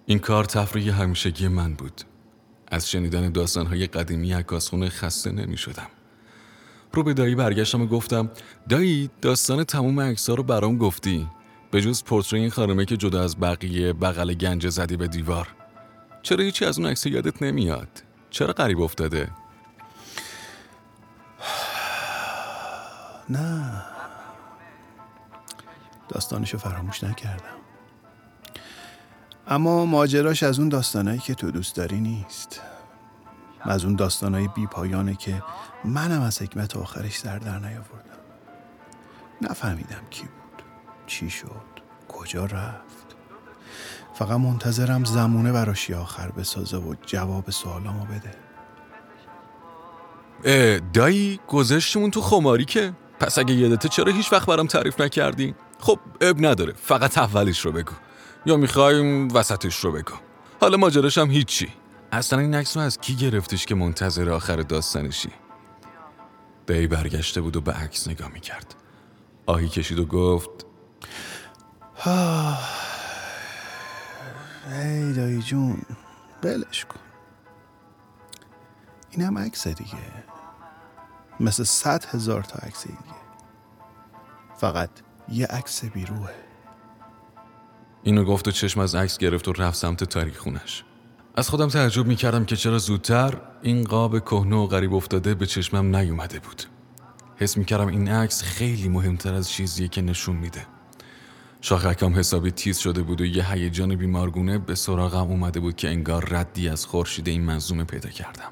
این 0.06 0.20
کار 0.20 0.44
تفریح 0.44 1.02
همیشگی 1.02 1.48
من 1.48 1.74
بود. 1.74 2.02
از 2.68 2.92
شنیدن 2.92 3.32
داستانهای 3.32 3.88
قدیمی 3.88 4.34
عکاسخونه 4.34 4.90
خسته 4.90 5.32
نمی 5.32 5.58
شدم 5.58 5.88
رو 6.94 7.04
به 7.04 7.14
دایی 7.14 7.36
برگشتم 7.36 7.82
و 7.82 7.86
گفتم 7.86 8.32
دایی 8.70 9.10
داستان 9.22 9.64
تموم 9.64 10.00
عکس‌ها 10.00 10.36
رو 10.36 10.44
برام 10.44 10.78
گفتی. 10.78 11.28
به 11.72 11.82
جز 11.82 12.04
پورتری 12.04 12.40
این 12.40 12.50
خانمه 12.50 12.86
که 12.86 12.98
جدا 12.98 13.24
از 13.24 13.40
بقیه 13.40 13.94
بغل 13.94 14.34
گنج 14.34 14.70
زدی 14.70 14.98
به 14.98 15.08
دیوار. 15.08 15.48
چرا 16.26 16.44
هیچی 16.44 16.66
از 16.66 16.80
اون 16.80 16.88
عکس 16.88 17.06
یادت 17.06 17.44
نمیاد؟ 17.44 18.04
چرا 18.30 18.54
قریب 18.54 18.82
افتاده؟ 18.82 19.30
نه. 23.30 23.84
داستانشو 26.10 26.58
فراموش 26.58 27.04
نکردم. 27.04 27.56
اما 29.48 29.86
ماجراش 29.86 30.44
از 30.44 30.60
اون 30.60 30.70
داستانایی 30.70 31.20
که 31.20 31.36
تو 31.36 31.52
دوست 31.52 31.76
داری 31.76 32.00
نیست. 32.00 32.62
از 33.62 33.86
اون 33.86 33.96
داستانای 33.96 34.48
بی 34.48 34.68
پایانه 34.68 35.16
که 35.16 35.44
منم 35.84 36.22
از 36.22 36.42
حکمت 36.42 36.78
آخرش 36.78 37.18
سر 37.18 37.40
در 37.40 37.60
نیاوردم. 37.60 38.20
نفهمیدم 39.42 40.02
کی 40.10 40.24
بود 40.24 40.64
چی 41.08 41.30
شد 41.30 41.66
کجا 42.08 42.46
رفت. 42.46 42.85
فقط 44.16 44.40
منتظرم 44.40 45.04
زمونه 45.04 45.52
براشی 45.52 45.94
آخر 45.94 46.32
بسازه 46.32 46.78
و 46.78 46.96
جواب 47.06 47.52
سوالامو 47.52 48.06
بده. 48.06 48.32
دایی 50.94 51.40
گذشتمون 51.48 52.12
تو 52.12 52.22
خماری 52.22 52.66
که. 52.66 52.94
پس 53.20 53.38
اگه 53.38 53.54
یادته 53.54 53.90
چرا 53.90 54.12
هیچ 54.12 54.34
وقت 54.34 54.48
برام 54.48 54.68
تعریف 54.68 55.02
نکردی؟ 55.02 55.56
خب 55.80 56.00
اب 56.22 56.46
نداره. 56.46 56.74
فقط 56.74 57.18
اولش 57.18 57.60
رو 57.60 57.72
بگو. 57.72 57.92
یا 58.46 58.58
می‌خوایم 58.58 59.34
وسطش 59.34 59.76
رو 59.76 59.92
بگو. 59.92 60.14
حالا 60.62 60.78
ماجراش 60.78 61.18
هم 61.18 61.32
هیچی. 61.32 61.74
اصلا 62.12 62.40
این 62.40 62.56
عکس 62.56 62.78
رو 62.78 62.84
از 62.84 62.98
کی 62.98 63.16
گرفتش 63.16 63.66
که 63.66 63.76
منتظر 63.76 64.30
آخر 64.30 64.56
داستانشی؟ 64.56 65.30
دایی 66.68 66.88
برگشته 66.88 67.42
بود 67.42 67.56
و 67.56 67.62
به 67.62 67.72
عکس 67.72 68.08
نگاه 68.08 68.32
می‌کرد. 68.34 68.76
آهی 69.46 69.70
کشید 69.70 70.00
و 70.00 70.06
گفت 70.06 70.66
ای 74.72 75.14
دایی 75.14 75.42
جون 75.42 75.82
بلش 76.42 76.86
کن. 76.86 77.00
اینم 79.12 79.38
عکس 79.38 79.68
دیگه. 79.68 79.98
مثل 81.40 81.64
صد 81.64 82.06
هزار 82.06 82.44
تا 82.44 82.60
عکس 82.68 82.88
دیگه. 82.88 83.00
فقط 84.58 84.90
یه 85.30 85.46
عکس 85.46 85.86
بیروه. 85.86 86.30
اینو 88.04 88.24
گفت 88.24 88.48
و 88.48 88.52
چشم 88.52 88.80
از 88.80 88.96
عکس 88.96 89.18
گرفت 89.18 89.48
و 89.48 89.54
رفت 89.54 89.78
سمت 89.78 90.04
تاریخ 90.04 90.38
خونش. 90.38 90.84
از 91.36 91.50
خودم 91.50 91.68
تعجب 91.68 92.06
می‌کردم 92.06 92.46
که 92.46 92.56
چرا 92.56 92.78
زودتر 92.78 93.42
این 93.62 93.84
قاب 93.84 94.20
کهنه 94.20 94.56
و 94.56 94.68
غریب 94.68 94.94
افتاده 94.94 95.36
به 95.36 95.46
چشمم 95.46 95.96
نیومده 95.96 96.40
بود. 96.40 96.64
حس 97.36 97.58
می‌کردم 97.58 97.88
این 97.88 98.10
عکس 98.10 98.44
خیلی 98.44 98.90
مهمتر 98.90 99.34
از 99.34 99.50
چیزیه 99.50 99.88
که 99.88 100.02
نشون 100.02 100.36
میده. 100.36 100.68
شاخکم 101.66 102.16
حسابی 102.16 102.52
تیز 102.52 102.78
شده 102.78 103.02
بود 103.02 103.22
و 103.22 103.26
یه 103.26 103.52
هیجان 103.52 103.96
بیمارگونه 103.96 104.58
به 104.58 104.76
سراغم 104.76 105.28
اومده 105.28 105.60
بود 105.60 105.76
که 105.76 105.90
انگار 105.90 106.26
ردی 106.30 106.70
از 106.70 106.86
خورشید 106.86 107.28
این 107.28 107.42
منظومه 107.42 107.84
پیدا 107.84 108.10
کردم. 108.10 108.52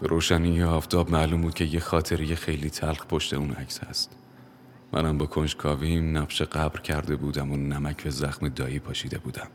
به 0.00 0.08
روشنی 0.08 0.62
آفتاب 0.62 1.10
معلوم 1.10 1.42
بود 1.42 1.54
که 1.54 1.64
یه 1.64 1.80
خاطری 1.80 2.36
خیلی 2.36 2.70
تلخ 2.70 3.06
پشت 3.06 3.34
اون 3.34 3.50
عکس 3.50 3.84
هست. 3.84 4.16
منم 4.92 5.18
با 5.18 5.26
کنجکاویم 5.26 6.18
نقش 6.18 6.42
قبر 6.42 6.80
کرده 6.80 7.16
بودم 7.16 7.52
و 7.52 7.56
نمک 7.56 8.04
به 8.04 8.10
زخم 8.10 8.48
دایی 8.48 8.78
پاشیده 8.78 9.18
بودم. 9.18 9.48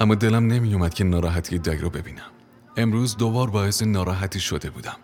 اما 0.00 0.14
دلم 0.14 0.46
نمی 0.46 0.74
اومد 0.74 0.94
که 0.94 1.04
ناراحتی 1.04 1.58
دایی 1.58 1.78
رو 1.78 1.90
ببینم. 1.90 2.30
امروز 2.76 3.16
دوبار 3.16 3.50
باعث 3.50 3.82
ناراحتی 3.82 4.40
شده 4.40 4.70
بودم. 4.70 4.96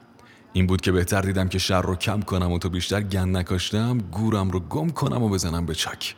این 0.53 0.67
بود 0.67 0.81
که 0.81 0.93
بهتر 0.93 1.21
دیدم 1.21 1.49
که 1.49 1.59
شر 1.59 1.83
رو 1.83 1.97
کم 1.97 2.21
کنم 2.21 2.53
و 2.53 2.59
تو 2.59 2.69
بیشتر 2.69 3.01
گند 3.01 3.37
نکاشتم 3.37 3.99
گورم 3.99 4.51
رو 4.51 4.61
گم 4.61 4.91
کنم 4.91 5.23
و 5.23 5.29
بزنم 5.29 5.67
به 5.67 5.75
چک. 5.75 6.17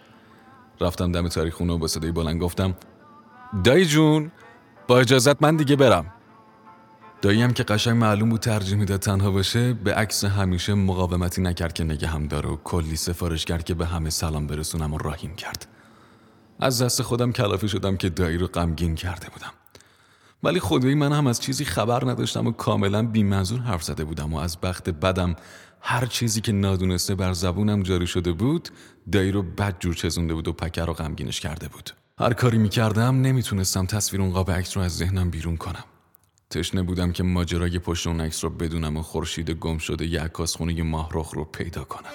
رفتم 0.81 1.13
دم 1.13 1.29
تاریخونه 1.29 1.73
و 1.73 1.79
با 1.79 1.87
صدای 1.87 2.13
بلند 2.13 2.41
گفتم 2.41 2.75
دایی 3.65 3.87
جون 3.87 4.31
با 4.89 4.99
اجازت 5.01 5.43
من 5.43 5.57
دیگه 5.57 5.77
برم. 5.77 6.13
داییم 7.23 7.53
که 7.53 7.63
قشنگ 7.63 7.97
معلوم 7.97 8.31
بود 8.31 8.41
ترجیح 8.41 8.79
میده 8.79 8.99
تنها 8.99 9.31
باشه 9.31 9.73
به 9.73 9.95
عکس 9.95 10.25
همیشه 10.25 10.75
مقاومتی 10.75 11.43
نکرد 11.43 11.73
که 11.73 11.85
نگه 11.85 12.09
هم 12.09 12.27
داره 12.27 12.49
و 12.49 12.57
کلی 12.65 12.97
سفارش 12.97 13.45
کرد 13.45 13.65
که 13.65 13.75
به 13.75 13.87
همه 13.87 14.11
سلام 14.11 14.47
برسونم 14.47 14.95
و 14.95 14.99
راهیم 14.99 15.35
کرد. 15.35 15.67
از 16.61 16.83
دست 16.83 17.03
خودم 17.03 17.33
کلافی 17.33 17.69
شدم 17.69 17.97
که 17.97 18.09
دایی 18.09 18.39
رو 18.39 18.47
غمگین 18.47 18.95
کرده 18.95 19.29
بودم. 19.31 19.60
ولی 20.43 20.61
خدایی 20.61 20.95
من 20.95 21.13
هم 21.13 21.27
از 21.27 21.41
چیزی 21.41 21.65
خبر 21.65 22.11
نداشتم 22.11 22.47
و 22.47 22.53
کاملا 22.53 23.03
بیمنظور 23.07 23.61
حرف 23.61 23.83
زده 23.83 24.05
بودم 24.05 24.35
و 24.35 24.37
از 24.37 24.61
بخت 24.61 24.91
بدم 24.91 25.37
هر 25.81 26.07
چیزی 26.07 26.41
که 26.41 26.53
نادونسته 26.53 27.15
بر 27.15 27.33
زبونم 27.33 27.83
جاری 27.83 28.07
شده 28.07 28.33
بود 28.33 28.69
دایی 29.13 29.33
رو 29.33 29.43
بد 29.43 29.77
جور 29.79 29.95
چزونده 29.95 30.35
بود 30.35 30.49
و 30.49 30.53
پکر 30.53 30.87
رو 30.87 30.93
غمگینش 30.93 31.41
کرده 31.41 31.69
بود. 31.69 31.91
هر 32.19 32.33
کاری 32.33 32.59
می‌کردم 32.59 33.21
نمی‌تونستم 33.21 33.87
تصویر 33.87 34.23
اون 34.23 34.31
قاب 34.31 34.51
عکس 34.51 34.77
رو 34.77 34.83
از 34.83 34.97
ذهنم 34.97 35.31
بیرون 35.31 35.57
کنم. 35.57 35.85
تشنه 36.51 36.83
بودم 36.83 37.13
که 37.13 37.23
ماجرای 37.23 37.79
پشت 37.79 38.07
اون 38.07 38.21
عکس 38.21 38.45
رو 38.45 38.51
بدونم 38.51 38.97
و 38.97 39.03
خورشید 39.03 39.51
گم 39.51 39.79
شده 39.79 40.07
یه 40.07 40.21
عکاس 40.21 40.57
خونه 40.57 40.83
ماهرخ 40.83 41.31
رو 41.35 41.45
پیدا 41.45 41.85
کنم. 41.85 42.11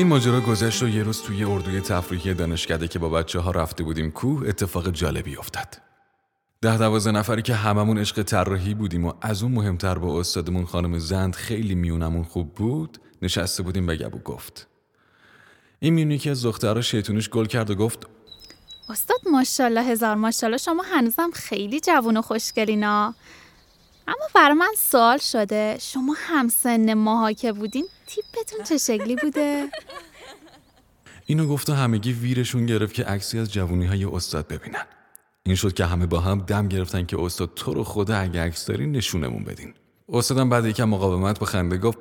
این 0.00 0.08
ماجرا 0.08 0.40
گذشت 0.40 0.82
و 0.82 0.88
یه 0.88 1.02
روز 1.02 1.22
توی 1.22 1.44
اردوی 1.44 1.80
تفریحی 1.80 2.34
دانشکده 2.34 2.88
که 2.88 2.98
با 2.98 3.08
بچه 3.08 3.38
ها 3.38 3.50
رفته 3.50 3.84
بودیم 3.84 4.10
کوه 4.10 4.48
اتفاق 4.48 4.90
جالبی 4.90 5.36
افتاد. 5.36 5.78
ده 6.60 6.78
دوازه 6.78 7.10
نفری 7.10 7.42
که 7.42 7.54
هممون 7.54 7.98
عشق 7.98 8.22
طراحی 8.22 8.74
بودیم 8.74 9.04
و 9.04 9.12
از 9.20 9.42
اون 9.42 9.52
مهمتر 9.52 9.98
با 9.98 10.20
استادمون 10.20 10.64
خانم 10.64 10.98
زند 10.98 11.34
خیلی 11.34 11.74
میونمون 11.74 12.22
خوب 12.22 12.54
بود 12.54 12.98
نشسته 13.22 13.62
بودیم 13.62 13.94
گبو 13.94 14.18
گفت 14.18 14.68
این 15.80 15.94
میونی 15.94 16.18
که 16.18 16.30
از 16.30 16.44
دخترها 16.44 16.80
شیطونش 16.80 17.28
گل 17.28 17.46
کرد 17.46 17.70
و 17.70 17.74
گفت 17.74 18.06
استاد 18.88 19.20
ماشاءالله 19.32 19.84
هزار 19.84 20.14
ماشاءالله 20.14 20.58
شما 20.58 20.82
هنوزم 20.82 21.30
خیلی 21.34 21.80
جوون 21.80 22.16
و 22.16 22.22
خوشگلینا 22.22 23.14
اما 24.10 24.28
برای 24.34 24.54
من 24.54 24.72
سوال 24.78 25.18
شده. 25.18 25.78
شما 25.80 26.14
همسن 26.18 26.94
ماها 26.94 27.32
که 27.32 27.52
بودین 27.52 27.86
تیپتون 28.06 28.64
چه 28.64 28.78
شکلی 28.78 29.16
بوده؟ 29.16 29.68
اینو 31.26 31.46
گفت 31.46 31.70
و 31.70 31.74
همگی 31.74 32.12
ویرشون 32.12 32.66
گرفت 32.66 32.94
که 32.94 33.04
عکسی 33.04 33.38
از 33.38 33.52
جوونی 33.52 33.86
های 33.86 34.04
استاد 34.04 34.48
ببینن. 34.48 34.86
این 35.42 35.54
شد 35.54 35.72
که 35.74 35.84
همه 35.84 36.06
با 36.06 36.20
هم 36.20 36.40
دم 36.40 36.68
گرفتن 36.68 37.06
که 37.06 37.20
استاد 37.20 37.54
تو 37.54 37.74
رو 37.74 37.84
خدا 37.84 38.16
اگه 38.16 38.42
عکس 38.42 38.66
داری 38.66 38.86
نشونمون 38.86 39.44
بدین. 39.44 39.74
استادم 40.08 40.48
بعد 40.48 40.66
یکم 40.66 40.84
مقاومت 40.84 41.38
با 41.38 41.46
خنده 41.46 41.78
گفت 41.78 41.98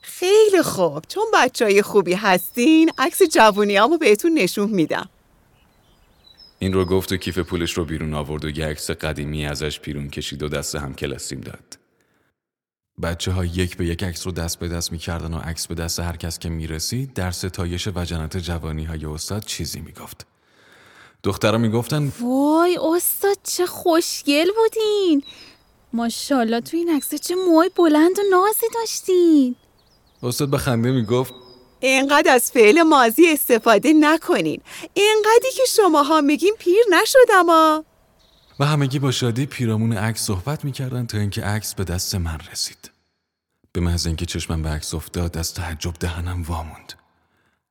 خیلی 0.00 0.62
خوب. 0.62 1.04
چون 1.08 1.24
بچه 1.34 1.64
های 1.64 1.82
خوبی 1.82 2.14
هستین 2.14 2.90
عکس 2.98 3.22
جوونیامو 3.22 3.98
بهتون 3.98 4.34
نشون 4.34 4.70
میدم. 4.70 5.08
این 6.62 6.72
رو 6.72 6.84
گفت 6.84 7.12
و 7.12 7.16
کیف 7.16 7.38
پولش 7.38 7.72
رو 7.72 7.84
بیرون 7.84 8.14
آورد 8.14 8.44
و 8.44 8.58
یه 8.58 8.66
عکس 8.66 8.90
قدیمی 8.90 9.46
ازش 9.46 9.80
پیرون 9.80 10.10
کشید 10.10 10.42
و 10.42 10.48
دست 10.48 10.74
هم 10.74 10.94
کلاسیم 10.94 11.40
داد. 11.40 11.78
بچه 13.02 13.32
ها 13.32 13.44
یک 13.44 13.76
به 13.76 13.86
یک 13.86 14.04
عکس 14.04 14.26
رو 14.26 14.32
دست 14.32 14.58
به 14.58 14.68
دست 14.68 14.92
می‌کردن 14.92 15.34
و 15.34 15.38
عکس 15.38 15.66
به 15.66 15.74
دست 15.74 16.00
هر 16.00 16.16
کس 16.16 16.38
که 16.38 16.48
می‌رسید 16.48 17.14
در 17.14 17.30
ستایش 17.30 17.88
وجنت 17.94 18.36
جوانی 18.36 18.84
های 18.84 19.06
استاد 19.06 19.44
چیزی 19.44 19.80
می‌گفت. 19.80 20.26
دخترها 21.22 21.58
می‌گفتن 21.58 22.12
وای 22.20 22.78
استاد 22.96 23.38
چه 23.42 23.66
خوشگل 23.66 24.46
بودین 24.56 25.22
ماشاءالله 25.92 26.60
تو 26.60 26.76
این 26.76 26.96
عکس 26.96 27.14
چه 27.14 27.34
موهای 27.34 27.70
بلند 27.76 28.18
و 28.18 28.22
نازی 28.30 28.66
داشتین 28.74 29.56
استاد 30.22 30.50
به 30.50 30.58
خنده 30.58 30.90
می‌گفت 30.90 31.34
اینقدر 31.82 32.34
از 32.34 32.52
فعل 32.52 32.82
مازی 32.82 33.32
استفاده 33.32 33.92
نکنین. 33.92 34.60
اینقدری 34.94 35.52
که 35.56 35.62
شماها 35.68 36.20
میگین 36.20 36.54
پیر 36.58 36.84
نشدم 36.90 37.46
ها 37.46 37.84
و 38.60 38.64
همگی 38.66 38.98
با 38.98 39.10
شادی 39.10 39.46
پیرامون 39.46 39.92
عکس 39.92 40.20
صحبت 40.20 40.64
می‌کردن 40.64 41.06
تا 41.06 41.18
اینکه 41.18 41.42
عکس 41.42 41.74
به 41.74 41.84
دست 41.84 42.14
من 42.14 42.38
رسید. 42.52 42.90
به 43.72 43.80
محض 43.80 44.06
اینکه 44.06 44.26
چشمم 44.26 44.62
به 44.62 44.68
عکس 44.68 44.94
افتاد 44.94 45.38
از 45.38 45.54
تعجب 45.54 45.92
دهنم 46.00 46.42
واموند 46.42 46.92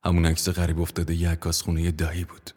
همون 0.04 0.26
عکس 0.26 0.48
غریب 0.48 0.80
افتاده 0.80 1.14
یه 1.14 1.28
عکاس 1.28 1.62
خونه 1.62 1.90
دایی 1.90 2.24
بود. 2.24 2.50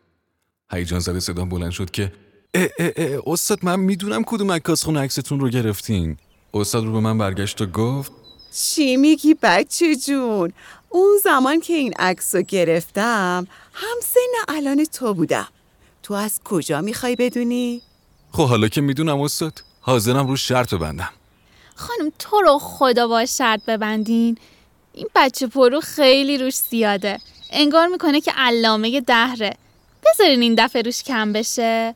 هیجان 0.71 0.99
زده 0.99 1.19
صدام 1.19 1.49
بلند 1.49 1.71
شد 1.71 1.91
که 1.91 2.13
اه 2.53 2.67
اه 2.79 2.91
اه 2.95 3.21
استاد 3.25 3.59
من 3.65 3.79
می‌دونم 3.79 4.23
کدوم 4.23 4.51
عکاس 4.51 4.83
خونه 4.83 4.99
عکستون 4.99 5.39
رو 5.39 5.49
گرفتین. 5.49 6.17
استاد 6.53 6.85
رو 6.85 6.91
به 6.91 6.99
من 6.99 7.17
برگشت 7.17 7.61
و 7.61 7.65
گفت 7.65 8.11
چی 8.53 8.97
میگی 8.97 9.35
بچه 9.41 9.95
جون؟ 9.95 10.53
اون 10.95 11.17
زمان 11.23 11.59
که 11.59 11.73
این 11.73 11.93
عکس 11.99 12.35
رو 12.35 12.41
گرفتم 12.41 13.47
همسن 13.73 14.19
الان 14.47 14.85
تو 14.85 15.13
بودم. 15.13 15.47
تو 16.03 16.13
از 16.13 16.39
کجا 16.43 16.81
می‌خوای 16.81 17.15
بدونی؟ 17.15 17.81
خب 18.31 18.47
حالا 18.47 18.67
که 18.67 18.81
می‌دونم 18.81 19.21
استاد 19.21 19.63
حاضرم 19.81 20.27
رو 20.27 20.35
شرط 20.35 20.73
ببندم. 20.73 21.09
خانم 21.75 22.11
تو 22.19 22.41
رو 22.41 22.59
خدا 22.59 23.07
با 23.07 23.25
شرط 23.25 23.65
ببندین؟ 23.65 24.37
این 24.93 25.07
بچه 25.15 25.47
پرو 25.47 25.81
خیلی 25.81 26.37
روش 26.37 26.55
زیاده. 26.55 27.19
انگار 27.51 27.87
می‌کنه 27.87 28.21
که 28.21 28.31
علامه 28.35 29.01
دهره. 29.01 29.57
بذارین 30.05 30.41
این 30.41 30.55
دفعه 30.57 30.81
روش 30.81 31.03
کم 31.03 31.33
بشه. 31.33 31.95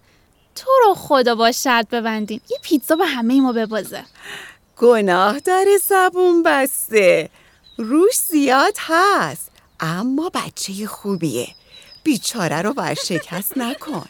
تو 0.56 0.70
رو 0.86 0.94
خدا 0.94 1.36
با 1.36 1.52
شرط 1.52 1.90
ببندین. 1.90 2.42
یه 2.50 2.58
پیتزا 2.62 2.96
به 2.96 3.06
همه 3.06 3.42
ما 3.42 3.54
ببازه. 3.54 4.04
گناه 4.78 5.40
داره 5.40 5.78
زبون 5.78 6.44
بسته. 6.44 7.30
روش 7.80 8.16
زیاد 8.16 8.74
هست 8.80 9.52
اما 9.80 10.32
بچه 10.34 10.88
خوبیه. 10.88 11.48
بیچاره 12.04 12.62
رو 12.62 12.74
ورشکست 12.78 13.58
نکن. 13.58 14.06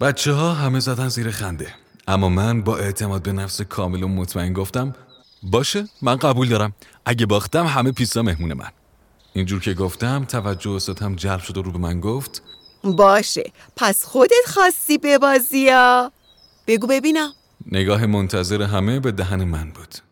بچه 0.00 0.32
ها 0.32 0.54
همه 0.54 0.80
زدن 0.80 1.08
زیر 1.08 1.30
خنده 1.30 1.74
اما 2.08 2.28
من 2.28 2.62
با 2.62 2.76
اعتماد 2.76 3.22
به 3.22 3.32
نفس 3.32 3.60
کامل 3.60 4.02
و 4.02 4.08
مطمئن 4.08 4.52
گفتم 4.52 4.94
باشه 5.42 5.88
من 6.02 6.16
قبول 6.16 6.48
دارم. 6.48 6.74
اگه 7.04 7.26
باختم 7.26 7.66
همه 7.66 7.92
پیتزا 7.92 8.22
مهمون 8.22 8.52
من. 8.52 8.70
اینجور 9.32 9.60
که 9.60 9.74
گفتم 9.74 10.24
توجه 10.24 10.70
استاد 10.70 10.98
هم 10.98 11.16
جلب 11.16 11.40
شد 11.40 11.56
و 11.56 11.62
رو 11.62 11.72
به 11.72 11.78
من 11.78 12.00
گفت 12.00 12.42
باشه 12.84 13.52
پس 13.76 14.04
خودت 14.04 14.46
خواستی 14.46 14.98
ببازی 14.98 15.58
یا 15.58 16.12
بگو 16.66 16.86
ببینم. 16.86 17.32
نگاه 17.72 18.06
منتظر 18.06 18.62
همه 18.62 19.00
به 19.00 19.12
دهن 19.12 19.44
من 19.44 19.70
بود. 19.70 20.07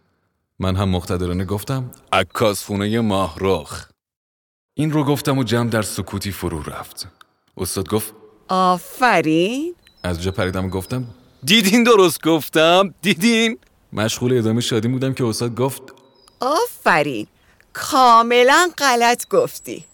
من 0.58 0.76
هم 0.76 0.88
مقتدرانه 0.88 1.44
گفتم 1.44 1.90
عکاس 2.12 2.64
خونه 2.64 3.00
ماهرخ. 3.00 3.88
این 4.74 4.90
رو 4.90 5.04
گفتم 5.04 5.38
و 5.38 5.44
جمع 5.44 5.70
در 5.70 5.82
سکوتی 5.82 6.32
فرو 6.32 6.62
رفت. 6.62 7.08
استاد 7.56 7.88
گفت 7.88 8.14
آفرین. 8.48 9.74
از 10.02 10.22
جا 10.22 10.30
پریدم 10.30 10.64
و 10.64 10.68
گفتم 10.68 11.04
دیدین 11.44 11.84
درست 11.84 12.22
گفتم؟ 12.24 12.94
دیدین؟ 13.02 13.58
مشغول 13.92 14.38
ادامه 14.38 14.60
شادی 14.60 14.88
بودم 14.88 15.14
که 15.14 15.24
استاد 15.24 15.54
گفت 15.54 15.82
آفرین. 16.40 17.26
کاملا 17.72 18.70
غلط 18.78 19.28
گفتی. 19.28 19.84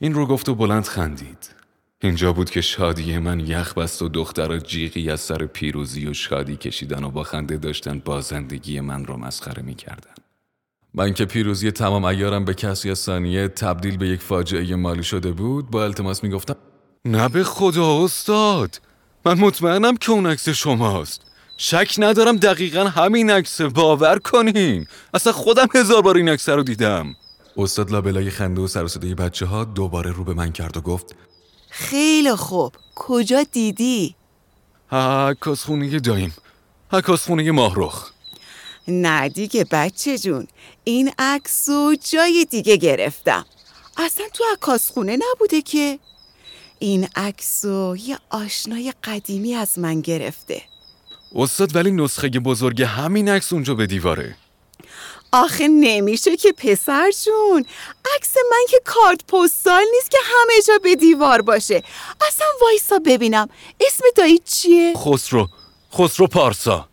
این 0.00 0.14
رو 0.14 0.26
گفت 0.26 0.48
و 0.48 0.54
بلند 0.54 0.84
خندید. 0.84 1.51
اینجا 2.04 2.32
بود 2.32 2.50
که 2.50 2.60
شادی 2.60 3.18
من 3.18 3.40
یخ 3.40 3.74
بست 3.74 4.02
و 4.02 4.08
دخترها 4.08 4.58
جیغی 4.58 5.10
از 5.10 5.20
سر 5.20 5.46
پیروزی 5.46 6.06
و 6.06 6.14
شادی 6.14 6.56
کشیدن 6.56 7.04
و 7.04 7.10
با 7.10 7.22
خنده 7.22 7.56
داشتن 7.56 7.98
بازندگی 7.98 8.80
من 8.80 9.04
رو 9.04 9.16
مسخره 9.16 9.62
می‌کردن. 9.62 10.14
من 10.94 11.14
که 11.14 11.24
پیروزی 11.24 11.70
تمام 11.70 12.04
ایارم 12.04 12.44
به 12.44 12.54
کسی 12.54 12.90
از 12.90 12.98
ثانیه 12.98 13.48
تبدیل 13.48 13.96
به 13.96 14.08
یک 14.08 14.20
فاجعه 14.20 14.76
مالی 14.76 15.02
شده 15.02 15.32
بود 15.32 15.70
با 15.70 15.84
التماس 15.84 16.24
می‌گفتم 16.24 16.56
نه 17.04 17.28
به 17.28 17.44
خدا 17.44 18.04
استاد! 18.04 18.80
من 19.24 19.38
مطمئنم 19.38 19.96
که 19.96 20.12
اون 20.12 20.26
عکس 20.26 20.48
شماست. 20.48 21.22
شک 21.56 21.94
ندارم 21.98 22.36
دقیقا 22.36 22.84
همین 22.84 23.30
عکس. 23.30 23.60
باور 23.60 24.18
کنین. 24.18 24.86
اصلا 25.14 25.32
خودم 25.32 25.66
هزار 25.74 26.02
بار 26.02 26.16
این 26.16 26.28
عکس 26.28 26.48
رو 26.48 26.62
دیدم. 26.62 27.06
استاد 27.56 27.90
لابلای 27.90 28.30
خنده 28.30 28.60
و 28.60 28.66
سر 28.66 28.84
بچه 29.18 29.46
ها 29.46 29.64
دوباره 29.64 30.12
رو 30.12 30.24
به 30.24 30.34
من 30.34 30.52
کرد 30.52 30.76
و 30.76 30.80
گفت 30.80 31.16
خیلی 31.74 32.36
خوب. 32.36 32.74
کجا 32.94 33.42
دیدی؟ 33.42 34.14
عکاس 34.90 35.64
خونه 35.64 36.00
داییم 36.00 36.34
عکاس 36.92 37.24
خونه 37.24 37.50
ماهرخ. 37.50 38.10
نه 38.88 39.28
دیگه 39.28 39.66
بچه 39.70 40.18
جون. 40.18 40.48
این 40.84 41.12
عکس 41.18 41.68
رو 41.68 41.96
جای 42.10 42.46
دیگه 42.50 42.76
گرفتم. 42.76 43.46
اصلا 43.96 44.26
تو 44.34 44.44
عکاس 44.52 44.90
خونه 44.90 45.18
نبوده 45.32 45.62
که. 45.62 45.98
این 46.78 47.08
عکس 47.16 47.64
رو 47.64 47.96
یه 47.96 48.18
آشنای 48.30 48.92
قدیمی 49.04 49.54
از 49.54 49.78
من 49.78 50.00
گرفته. 50.00 50.62
استاد 51.34 51.76
ولی 51.76 51.90
نسخه 51.90 52.28
بزرگ 52.28 52.82
همین 52.82 53.28
عکس 53.28 53.52
اونجا 53.52 53.74
به 53.74 53.86
دیواره. 53.86 54.36
آخه 55.32 55.68
نمیشه 55.68 56.36
که 56.36 56.52
پسر 56.52 57.10
جون. 57.24 57.64
عکس 58.16 58.36
من 58.50 58.66
که 58.70 58.80
کارت 58.84 59.26
پستال 59.26 59.84
نیست 59.94 60.10
که 60.10 60.18
همه 60.24 60.62
جا 60.68 60.74
به 60.82 60.96
دیوار 60.96 61.42
باشه. 61.42 61.82
اصلا 62.28 62.46
وایسا 62.62 62.98
ببینم. 63.06 63.48
اسم 63.80 64.04
دایی 64.16 64.38
چیه؟ 64.38 64.94
خسرو. 64.96 65.48
خسرو 65.94 66.26
پارسا. 66.26 66.88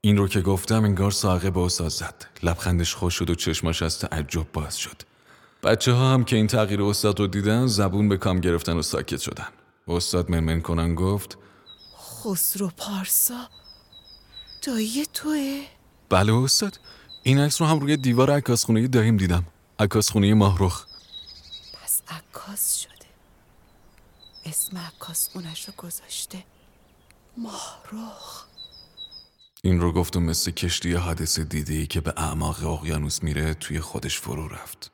این 0.00 0.16
رو 0.16 0.28
که 0.28 0.40
گفتم 0.40 0.84
انگار 0.84 1.10
ساقه 1.10 1.58
استاد 1.58 1.88
زد. 1.88 2.24
لبخندش 2.42 2.94
خوش 2.94 3.14
شد 3.14 3.30
و 3.30 3.34
چشماش 3.34 3.82
از 3.82 3.98
تعجب 3.98 4.52
باز 4.52 4.78
شد. 4.78 5.02
بچه 5.62 5.92
ها 5.92 6.12
هم 6.12 6.24
که 6.24 6.36
این 6.36 6.46
تغییر 6.46 6.82
استاد 6.82 7.20
رو 7.20 7.26
دیدن 7.26 7.66
زبون 7.66 8.08
به 8.08 8.16
کام 8.16 8.40
گرفتن 8.40 8.76
و 8.76 8.82
ساکت 8.82 9.20
شدن. 9.20 9.48
استاد 9.88 10.30
منمن 10.30 10.60
کنن 10.60 10.94
گفت 10.94 11.38
خسرو 11.98 12.70
پارسا 12.76 13.48
دایی 14.66 15.06
توه؟ 15.14 15.62
بله 16.08 16.34
استاد. 16.34 16.78
این 17.24 17.38
عکس 17.38 17.60
رو 17.60 17.66
هم 17.66 17.78
روی 17.78 17.96
دیوار 17.96 18.30
عکاسخونه 18.30 18.88
داییم 18.88 19.16
دیدم. 19.16 19.44
عکاسخونه 19.78 20.34
ماهرخ. 20.34 20.86
پس 21.82 22.02
عکاس 22.08 22.76
شده. 22.76 23.06
اسم 24.44 24.78
عکاس 24.78 25.28
خونش 25.32 25.64
رو 25.64 25.74
گذاشته. 25.76 26.44
ماهرخ. 27.36 28.46
این 29.62 29.80
رو 29.80 29.92
گفت 29.92 30.16
و 30.16 30.20
مثل 30.20 30.50
کشتی 30.50 30.92
حادثه 30.92 31.44
دیده 31.44 31.74
ای 31.74 31.86
که 31.86 32.00
به 32.00 32.14
اعماق 32.16 32.66
اقیانوس 32.66 33.22
میره 33.22 33.54
توی 33.54 33.80
خودش 33.80 34.18
فرو 34.18 34.48
رفت. 34.48 34.90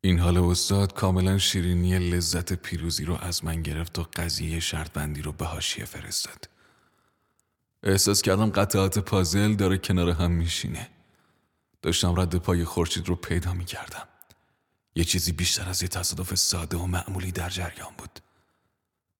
این 0.00 0.18
حال 0.18 0.38
استاد 0.38 0.94
کاملا 0.94 1.38
شیرینی 1.38 1.98
لذت 1.98 2.52
پیروزی 2.52 3.04
رو 3.04 3.14
از 3.20 3.44
من 3.44 3.62
گرفت 3.62 3.98
و 3.98 4.06
قضیه 4.16 4.60
شرط 4.60 4.92
بندی 4.92 5.22
رو 5.22 5.32
به 5.32 5.44
هاشیه 5.44 5.84
فرستاد. 5.84 6.48
احساس 7.82 8.22
کردم 8.22 8.50
قطعات 8.50 8.98
پازل 8.98 9.54
داره 9.54 9.78
کنار 9.78 10.10
هم 10.10 10.30
میشینه. 10.30 10.88
داشتم 11.82 12.20
رد 12.20 12.36
پای 12.36 12.64
خورشید 12.64 13.08
رو 13.08 13.16
پیدا 13.16 13.52
می‌کردم. 13.52 14.08
یه 14.94 15.04
چیزی 15.04 15.32
بیشتر 15.32 15.68
از 15.68 15.82
یه 15.82 15.88
تصادف 15.88 16.34
ساده 16.34 16.76
و 16.76 16.86
معمولی 16.86 17.32
در 17.32 17.48
جریان 17.48 17.92
بود. 17.98 18.20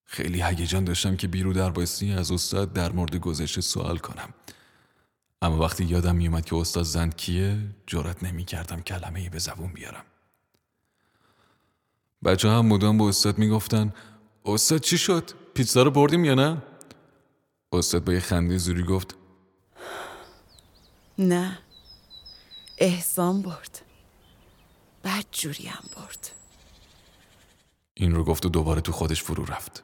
خیلی 0.05 0.43
هیجان 0.43 0.83
داشتم 0.83 1.15
که 1.15 1.27
بیرو 1.27 1.53
در 1.53 1.69
بایستی 1.69 2.11
از 2.11 2.31
استاد 2.31 2.73
در 2.73 2.91
مورد 2.91 3.15
گذشته 3.15 3.61
سوال 3.61 3.97
کنم. 3.97 4.33
اما 5.41 5.57
وقتی 5.57 5.83
یادم 5.83 6.15
میومد 6.15 6.45
که 6.45 6.55
استاد 6.55 6.83
زند 6.83 7.15
کیه 7.15 7.57
جرات 7.87 8.23
نمی 8.23 8.45
کردم 8.45 8.81
کلمه 8.81 9.19
ای 9.19 9.29
به 9.29 9.39
زبون 9.39 9.73
بیارم. 9.73 10.03
بچه 12.23 12.49
هم 12.49 12.65
مدام 12.65 12.97
به 12.97 13.03
استاد 13.03 13.37
می‌گفتن 13.37 13.93
استاد 14.45 14.81
چی 14.81 14.97
شد؟ 14.97 15.31
پیتزا 15.53 15.83
رو 15.83 15.91
بردیم 15.91 16.25
یا 16.25 16.35
نه؟ 16.35 16.61
استاد 17.73 18.03
با 18.03 18.13
یه 18.13 18.19
خنده 18.19 18.57
زوری 18.57 18.83
گفت 18.83 19.15
نه. 21.17 21.59
احسان 22.81 23.41
برد. 23.41 23.81
بد 25.03 25.25
جوری 25.31 25.67
هم 25.67 25.83
برد. 25.95 26.29
این 27.93 28.15
رو 28.15 28.23
گفت 28.23 28.45
و 28.45 28.49
دوباره 28.49 28.81
تو 28.81 28.91
خودش 28.91 29.23
فرو 29.23 29.45
رفت. 29.45 29.83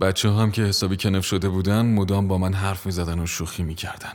بچه 0.00 0.30
هم 0.30 0.50
که 0.50 0.62
حسابی 0.62 0.96
کنف 0.96 1.26
شده 1.26 1.48
بودن 1.48 1.86
مدام 1.86 2.28
با 2.28 2.38
من 2.38 2.54
حرف 2.54 2.86
می 2.86 2.92
زدن 2.92 3.18
و 3.18 3.26
شوخی 3.26 3.62
می 3.62 3.74
کردن. 3.74 4.12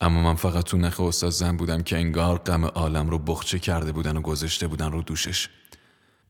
اما 0.00 0.22
من 0.22 0.34
فقط 0.34 0.64
تو 0.64 0.76
نخ 0.76 1.00
استاد 1.00 1.30
زن 1.30 1.56
بودم 1.56 1.82
که 1.82 1.96
انگار 1.96 2.38
غم 2.38 2.64
عالم 2.64 3.10
رو 3.10 3.18
بخچه 3.18 3.58
کرده 3.58 3.92
بودن 3.92 4.16
و 4.16 4.20
گذاشته 4.20 4.66
بودن 4.68 4.92
رو 4.92 5.02
دوشش. 5.02 5.48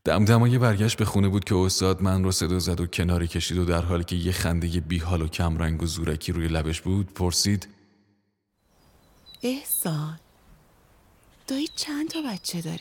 دمدمای 0.05 0.57
برگشت 0.57 0.97
به 0.97 1.05
خونه 1.05 1.27
بود 1.29 1.43
که 1.43 1.55
استاد 1.55 2.01
من 2.01 2.23
رو 2.23 2.31
صدا 2.31 2.59
زد 2.59 2.81
و 2.81 2.87
کناری 2.87 3.27
کشید 3.27 3.57
و 3.57 3.65
در 3.65 3.81
حالی 3.81 4.03
که 4.03 4.15
یه 4.15 4.31
خنده 4.31 4.67
بیحال 4.67 5.21
و 5.21 5.27
کمرنگ 5.27 5.83
و 5.83 5.85
زورکی 5.85 6.31
روی 6.31 6.47
لبش 6.47 6.81
بود 6.81 7.13
پرسید 7.13 7.67
احسان. 9.43 10.19
دایی 11.51 11.67
چند 11.75 12.09
تا 12.09 12.21
بچه 12.21 12.61
داره؟ 12.61 12.79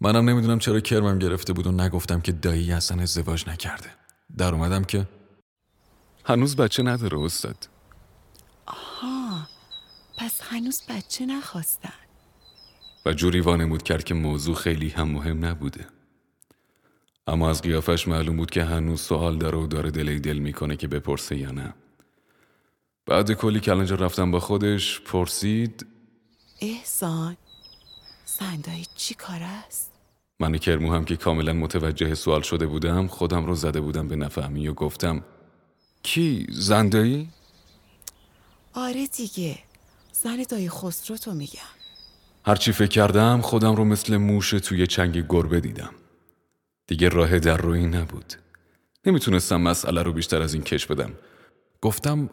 منم 0.00 0.28
نمی‌دونم 0.28 0.58
چرا 0.58 0.80
کرمم 0.80 1.18
گرفته 1.18 1.52
بود 1.52 1.66
و 1.66 1.72
نگفتم 1.72 2.20
که 2.20 2.32
دایی 2.32 2.72
اصلا 2.72 3.02
ازدواج 3.02 3.48
نکرده. 3.48 3.90
در 4.38 4.54
اومدم 4.54 4.84
که 4.84 5.08
هنوز 6.24 6.56
بچه 6.56 6.82
نداره 6.82 7.18
استاد. 7.18 7.68
آها 8.66 9.48
پس 10.18 10.40
هنوز 10.40 10.82
بچه 10.88 11.26
نخواستن. 11.26 11.92
و 13.06 13.12
جوری 13.12 13.40
وانمود 13.40 13.82
کرد 13.82 14.04
که 14.04 14.14
موضوع 14.14 14.54
خیلی 14.54 14.88
هم 14.88 15.08
مهم 15.08 15.44
نبوده. 15.44 15.86
اما 17.26 17.50
از 17.50 17.62
قیافش 17.62 18.08
معلوم 18.08 18.36
بود 18.36 18.50
که 18.50 18.64
هنوز 18.64 19.00
سوال 19.00 19.38
داره 19.38 19.58
و 19.58 19.66
داره 19.66 19.90
دلی 19.90 20.20
دل 20.20 20.38
می‌کنه 20.38 20.76
که 20.76 20.88
بپرسه 20.88 21.36
یا 21.36 21.50
نه. 21.50 21.74
بعد 23.06 23.32
کلی 23.32 23.60
کلنجا 23.60 23.96
رفتم 23.96 24.30
با 24.30 24.40
خودش 24.40 25.00
پرسید 25.00 25.86
احسان 26.60 27.36
سندایی 28.38 28.86
چی 28.96 29.14
کار 29.14 29.40
است؟ 29.42 29.92
من 30.40 30.58
کرمو 30.58 30.92
هم 30.92 31.04
که 31.04 31.16
کاملا 31.16 31.52
متوجه 31.52 32.14
سوال 32.14 32.42
شده 32.42 32.66
بودم 32.66 33.06
خودم 33.06 33.46
رو 33.46 33.54
زده 33.54 33.80
بودم 33.80 34.08
به 34.08 34.16
نفهمی 34.16 34.68
و 34.68 34.72
گفتم 34.72 35.24
کی 36.02 36.46
زندایی؟ 36.50 37.28
آره 38.74 39.06
دیگه. 39.06 39.58
زن 40.12 40.44
دایی 40.48 40.68
خسرو 40.68 41.16
تو 41.16 41.34
میگم. 41.34 41.72
هرچی 42.46 42.72
فکر 42.72 42.88
کردم 42.88 43.40
خودم 43.40 43.74
رو 43.74 43.84
مثل 43.84 44.16
موش 44.16 44.50
توی 44.50 44.86
چنگ 44.86 45.26
گربه 45.28 45.60
دیدم. 45.60 45.94
دیگه 46.86 47.08
راه 47.08 47.38
در 47.38 47.56
روی 47.56 47.86
نبود. 47.86 48.34
نمی‌تونستم 49.06 49.60
مسئله 49.60 50.02
رو 50.02 50.12
بیشتر 50.12 50.42
از 50.42 50.54
این 50.54 50.62
کش 50.62 50.86
بدم. 50.86 51.12
گفتم 51.80 52.30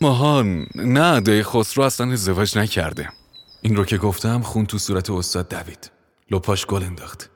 ماهان 0.00 0.66
نه 0.74 1.20
دایی 1.20 1.42
خسرو 1.42 1.84
اصلا 1.84 2.12
ازدواج 2.12 2.58
نکرده. 2.58 3.19
این 3.62 3.76
رو 3.76 3.84
که 3.84 3.98
گفتم 3.98 4.42
خون 4.42 4.66
تو 4.66 4.78
صورت 4.78 5.10
استاد 5.10 5.48
دوید. 5.48 5.90
لپاش 6.30 6.66
گل 6.66 6.82
انداخت. 6.82 7.30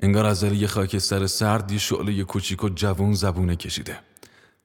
انگار 0.00 0.26
از 0.26 0.42
یه 0.42 0.66
خاکستر 0.66 1.26
سرد 1.26 1.72
یه 1.72 1.78
شعله 1.78 2.12
یه 2.12 2.24
کوچیک 2.24 2.64
و 2.64 2.68
جوون 2.68 3.14
زبونه 3.14 3.56
کشیده. 3.56 4.00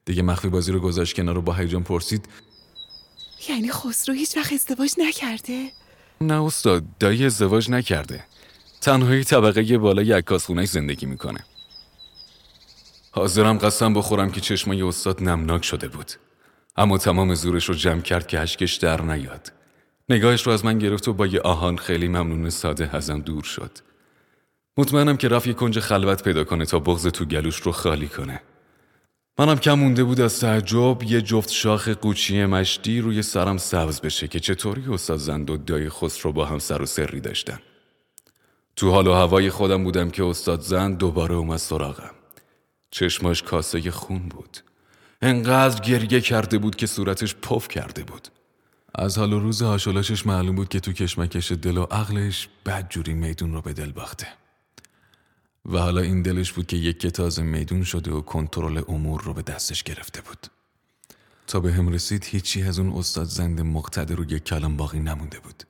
دیگه 0.04 0.22
مخفی 0.22 0.48
بازی 0.48 0.72
رو 0.72 0.80
گذاشت 0.80 1.16
کنار 1.16 1.34
رو 1.34 1.42
با 1.42 1.52
هیجان 1.52 1.82
پرسید. 1.82 2.28
یعنی 3.48 3.70
خسرو 3.70 4.14
هیچ 4.14 4.36
وقت 4.36 4.52
ازدواج 4.52 4.94
نکرده؟ 4.98 5.70
نه 6.20 6.44
استاد 6.44 6.84
دایی 7.00 7.26
ازدواج 7.26 7.70
نکرده. 7.70 8.24
تنهایی 8.80 9.24
طبقه 9.24 9.78
بالای 9.78 10.12
عکاس 10.12 10.46
خونش 10.46 10.68
زندگی 10.68 11.06
می‌کنه. 11.06 11.44
حاضرم 13.10 13.58
قسم 13.58 13.94
بخورم 13.94 14.30
که 14.30 14.40
چشمای 14.40 14.82
استاد 14.82 15.22
نمناک 15.22 15.64
شده 15.64 15.88
بود. 15.88 16.12
اما 16.76 16.98
تمام 16.98 17.34
زورش 17.34 17.64
رو 17.64 17.74
جمع 17.74 18.00
کرد 18.00 18.26
که 18.26 18.40
اشکش 18.40 18.74
در 18.74 19.02
نیاد. 19.02 19.52
نگاهش 20.08 20.46
رو 20.46 20.52
از 20.52 20.64
من 20.64 20.78
گرفت 20.78 21.08
و 21.08 21.12
با 21.12 21.26
یه 21.26 21.40
آهان 21.40 21.76
خیلی 21.76 22.08
ممنون 22.08 22.50
ساده 22.50 22.96
ازم 22.96 23.20
دور 23.20 23.42
شد. 23.42 23.70
مطمئنم 24.76 25.16
که 25.16 25.28
رفت 25.28 25.46
یه 25.46 25.52
کنج 25.52 25.80
خلوت 25.80 26.22
پیدا 26.22 26.44
کنه 26.44 26.64
تا 26.64 26.78
بغز 26.78 27.06
تو 27.06 27.24
گلوش 27.24 27.56
رو 27.56 27.72
خالی 27.72 28.08
کنه. 28.08 28.40
منم 29.38 29.58
کم 29.58 29.74
مونده 29.74 30.04
بود 30.04 30.20
از 30.20 30.40
تعجب 30.40 31.02
یه 31.02 31.22
جفت 31.22 31.50
شاخ 31.50 31.88
قوچی 31.88 32.44
مشتی 32.44 33.00
روی 33.00 33.22
سرم 33.22 33.56
سبز 33.56 34.00
بشه 34.00 34.28
که 34.28 34.40
چطوری 34.40 34.84
استاد 34.88 35.50
و 35.50 35.56
دای 35.56 35.88
خسرو 35.88 36.32
با 36.32 36.44
هم 36.44 36.58
سر 36.58 36.82
و 36.82 36.86
سری 36.86 37.20
داشتن. 37.20 37.58
تو 38.76 38.90
حال 38.90 39.06
و 39.06 39.12
هوای 39.12 39.50
خودم 39.50 39.84
بودم 39.84 40.10
که 40.10 40.24
استاد 40.24 40.60
زند 40.60 40.98
دوباره 40.98 41.34
اومد 41.34 41.56
سراغم. 41.56 42.14
چشماش 42.90 43.42
کاسه 43.42 43.90
خون 43.90 44.28
بود. 44.28 44.58
انقدر 45.22 45.80
گریه 45.80 46.20
کرده 46.20 46.58
بود 46.58 46.76
که 46.76 46.86
صورتش 46.86 47.34
پف 47.34 47.68
کرده 47.68 48.04
بود. 48.04 48.28
از 48.98 49.18
حال 49.18 49.32
و 49.32 49.38
روز 49.38 49.62
هاشولاشش 49.62 50.26
معلوم 50.26 50.56
بود 50.56 50.68
که 50.68 50.80
تو 50.80 50.92
کشمکش 50.92 51.52
دل 51.52 51.78
و 51.78 51.82
عقلش 51.82 52.48
بد 52.66 52.88
جوری 52.88 53.14
میدون 53.14 53.52
رو 53.52 53.60
به 53.60 53.72
دل 53.72 53.92
باخته. 53.92 54.26
و 55.66 55.78
حالا 55.78 56.00
این 56.00 56.22
دلش 56.22 56.52
بود 56.52 56.66
که 56.66 56.76
یک 56.76 57.06
تازه 57.06 57.42
میدون 57.42 57.84
شده 57.84 58.10
و 58.10 58.20
کنترل 58.20 58.82
امور 58.88 59.22
رو 59.22 59.34
به 59.34 59.42
دستش 59.42 59.82
گرفته 59.82 60.20
بود. 60.20 60.46
تا 61.46 61.60
به 61.60 61.72
هم 61.72 61.88
رسید 61.88 62.24
هیچی 62.24 62.62
از 62.62 62.78
اون 62.78 62.92
استاد 62.92 63.26
زند 63.26 63.60
مقتدر 63.60 64.14
رو 64.14 64.32
یک 64.32 64.44
کلام 64.44 64.76
باقی 64.76 65.00
نمونده 65.00 65.40
بود. 65.40 65.64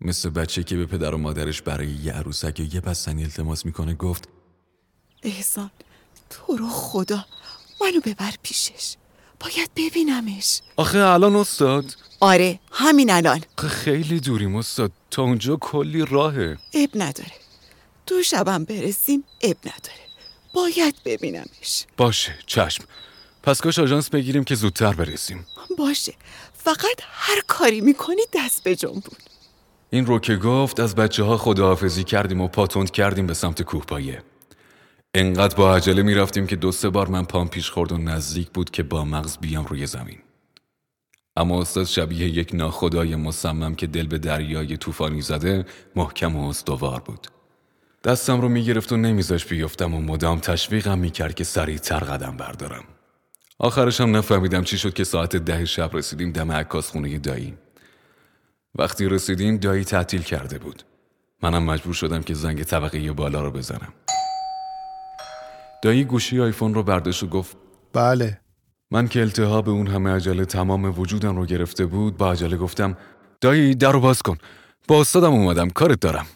مثل 0.00 0.30
بچه 0.30 0.64
که 0.64 0.76
به 0.76 0.86
پدر 0.86 1.14
و 1.14 1.18
مادرش 1.18 1.62
برای 1.62 1.88
یه 1.88 2.12
عروسک 2.12 2.60
یه 2.74 2.80
بستنی 2.80 3.24
التماس 3.24 3.66
می‌کنه 3.66 3.94
گفت 3.94 4.28
احسان 5.22 5.70
تو 6.30 6.56
رو 6.56 6.68
خدا 6.68 7.24
منو 7.80 8.00
ببر 8.04 8.34
پیشش. 8.42 8.96
باید 9.40 9.70
ببینمش. 9.76 10.60
آخه 10.76 10.98
الان 10.98 11.36
استاد. 11.36 11.84
آره 12.20 12.58
همین 12.72 13.10
الان. 13.10 13.40
خیلی 13.58 14.20
دوریم 14.20 14.56
استاد. 14.56 14.92
تا 15.10 15.22
اونجا 15.22 15.56
کلی 15.56 16.04
راهه. 16.04 16.58
اب 16.74 16.90
نداره. 16.94 17.32
دو 18.06 18.22
شبم 18.22 18.64
برسیم 18.64 19.24
اب 19.42 19.56
نداره. 19.60 20.08
باید 20.54 20.94
ببینمش. 21.04 21.84
باشه 21.96 22.38
چشم. 22.46 22.84
پس 23.42 23.60
کاش 23.60 23.78
آژانس 23.78 24.10
بگیریم 24.10 24.44
که 24.44 24.54
زودتر 24.54 24.92
برسیم. 24.92 25.46
باشه. 25.78 26.14
فقط 26.54 27.00
هر 27.10 27.40
کاری 27.46 27.80
می‌کنی 27.80 28.22
دست 28.32 28.64
به 28.64 28.76
جنبون. 28.76 29.18
این 29.90 30.06
رو 30.06 30.18
که 30.18 30.36
گفت 30.36 30.80
از 30.80 30.94
بچه 30.94 31.22
ها 31.22 31.36
خداحافظی 31.36 32.04
کردیم 32.04 32.40
و 32.40 32.48
پاتوند 32.48 32.90
کردیم 32.90 33.26
به 33.26 33.34
سمت 33.34 33.62
کوهپایه. 33.62 34.22
انقدر 35.14 35.56
با 35.56 35.76
عجله 35.76 36.02
می‌رفتیم 36.02 36.46
که 36.46 36.56
دو 36.56 36.72
سه 36.72 36.88
بار 36.88 37.08
من 37.08 37.24
پام 37.24 37.48
پیش 37.48 37.70
خورد 37.70 37.92
و 37.92 37.98
نزدیک 37.98 38.50
بود 38.50 38.70
که 38.70 38.82
با 38.82 39.04
مغز 39.04 39.38
بیام 39.38 39.64
روی 39.64 39.86
زمین. 39.86 40.18
اما 41.36 41.60
استاد 41.60 41.84
شبیه 41.84 42.28
یک 42.28 42.54
ناخدای 42.54 43.16
مصمم 43.16 43.74
که 43.74 43.86
دل 43.86 44.06
به 44.06 44.18
دریای 44.18 44.76
طوفانی 44.76 45.20
زده 45.20 45.66
محکم 45.96 46.36
و 46.36 46.48
استوار 46.48 47.00
بود. 47.00 47.26
دستم 48.04 48.40
رو 48.40 48.48
می‌گرفت 48.48 48.92
و 48.92 48.96
نمیذاش 48.96 49.46
بیفتم 49.46 49.94
و 49.94 50.00
مدام 50.00 50.38
تشویقم 50.38 50.98
می‌کرد 50.98 51.34
که 51.34 51.44
سریعتر 51.44 51.98
قدم 51.98 52.36
بردارم. 52.36 52.84
آخرش 53.58 54.00
هم 54.00 54.16
نفهمیدم 54.16 54.64
چی 54.64 54.78
شد 54.78 54.94
که 54.94 55.04
ساعت 55.04 55.36
ده 55.36 55.64
شب 55.64 55.90
رسیدیم 55.92 56.32
دم 56.32 56.52
عکاس 56.52 56.90
خونه 56.90 57.18
دایی. 57.18 57.54
وقتی 58.74 59.08
رسیدیم 59.08 59.56
دایی 59.56 59.84
تعطیل 59.84 60.22
کرده 60.22 60.58
بود. 60.58 60.82
منم 61.42 61.62
مجبور 61.62 61.94
شدم 61.94 62.22
که 62.22 62.34
زنگ 62.34 62.62
طبقه 62.62 63.12
بالا 63.12 63.42
رو 63.42 63.50
بزنم. 63.50 63.92
دایی 65.82 66.04
گوشی 66.04 66.40
آیفون 66.40 66.74
رو 66.74 66.82
برداشت 66.82 67.22
و 67.22 67.26
گفت 67.26 67.56
بله. 67.92 68.40
من 68.90 69.08
که 69.08 69.20
التهاب 69.20 69.68
اون 69.68 69.86
همه 69.86 70.10
عجله 70.10 70.44
تمام 70.44 70.98
وجودم 71.00 71.36
رو 71.36 71.46
گرفته 71.46 71.86
بود 71.86 72.16
با 72.16 72.32
عجله 72.32 72.56
گفتم 72.56 72.96
دایی 73.40 73.74
در 73.74 73.92
رو 73.92 74.00
باز 74.00 74.22
کن. 74.22 74.38
با 74.88 75.00
استادم 75.00 75.32
اومدم 75.32 75.70
کارت 75.70 76.00
دارم. 76.00 76.26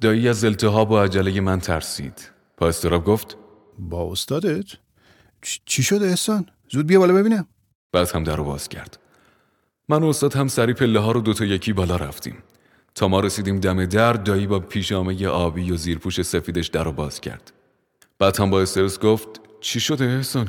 دایی 0.00 0.28
از 0.28 0.44
التهاب 0.44 0.90
و 0.90 0.98
عجله 0.98 1.40
من 1.40 1.60
ترسید. 1.60 2.30
با 2.56 2.68
استراب 2.68 3.04
گفت 3.04 3.36
با 3.78 4.12
استادت؟ 4.12 4.64
چی 5.64 5.82
شده 5.82 6.06
احسان؟ 6.06 6.46
زود 6.68 6.86
بیا 6.86 6.98
بالا 6.98 7.14
ببینم. 7.14 7.46
بعد 7.92 8.10
هم 8.10 8.24
در 8.24 8.36
رو 8.36 8.44
باز 8.44 8.68
کرد. 8.68 8.98
من 9.88 10.02
و 10.02 10.06
استاد 10.06 10.34
هم 10.34 10.48
سری 10.48 10.72
پله 10.72 11.00
ها 11.00 11.12
رو 11.12 11.20
دوتا 11.20 11.44
یکی 11.44 11.72
بالا 11.72 11.96
رفتیم. 11.96 12.36
تا 12.94 13.08
ما 13.08 13.20
رسیدیم 13.20 13.60
دم 13.60 13.86
در 13.86 14.12
دایی 14.12 14.46
با 14.46 14.60
پیژامه 14.60 15.26
آبی 15.26 15.70
و 15.70 15.76
زیرپوش 15.76 16.22
سفیدش 16.22 16.66
در 16.66 16.84
رو 16.84 16.92
باز 16.92 17.20
کرد. 17.20 17.52
بعد 18.18 18.40
هم 18.40 18.50
با 18.50 18.62
استرس 18.62 18.98
گفت 18.98 19.28
چی 19.60 19.80
شده 19.80 20.04
احسان؟ 20.04 20.48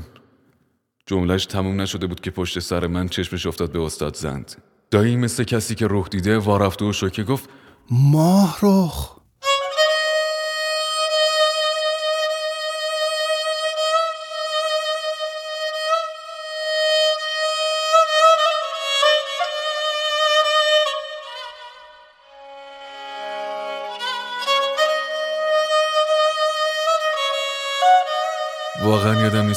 جملش 1.06 1.46
تموم 1.46 1.82
نشده 1.82 2.08
بود 2.08 2.20
که 2.20 2.32
پشت 2.32 2.60
سر 2.60 2.88
من 2.88 3.08
چشمش 3.08 3.46
افتاد 3.46 3.72
به 3.72 3.82
استاد 3.82 4.16
زند. 4.16 4.62
دایی 4.92 5.16
مثل 5.16 5.44
کسی 5.44 5.76
که 5.76 5.88
روح 5.88 6.08
دیده 6.08 6.38
وارفته 6.38 6.86
و 6.86 6.94
شوکه 6.94 7.24
گفت 7.24 7.50
ماه 7.92 8.58
رخ! 8.64 9.17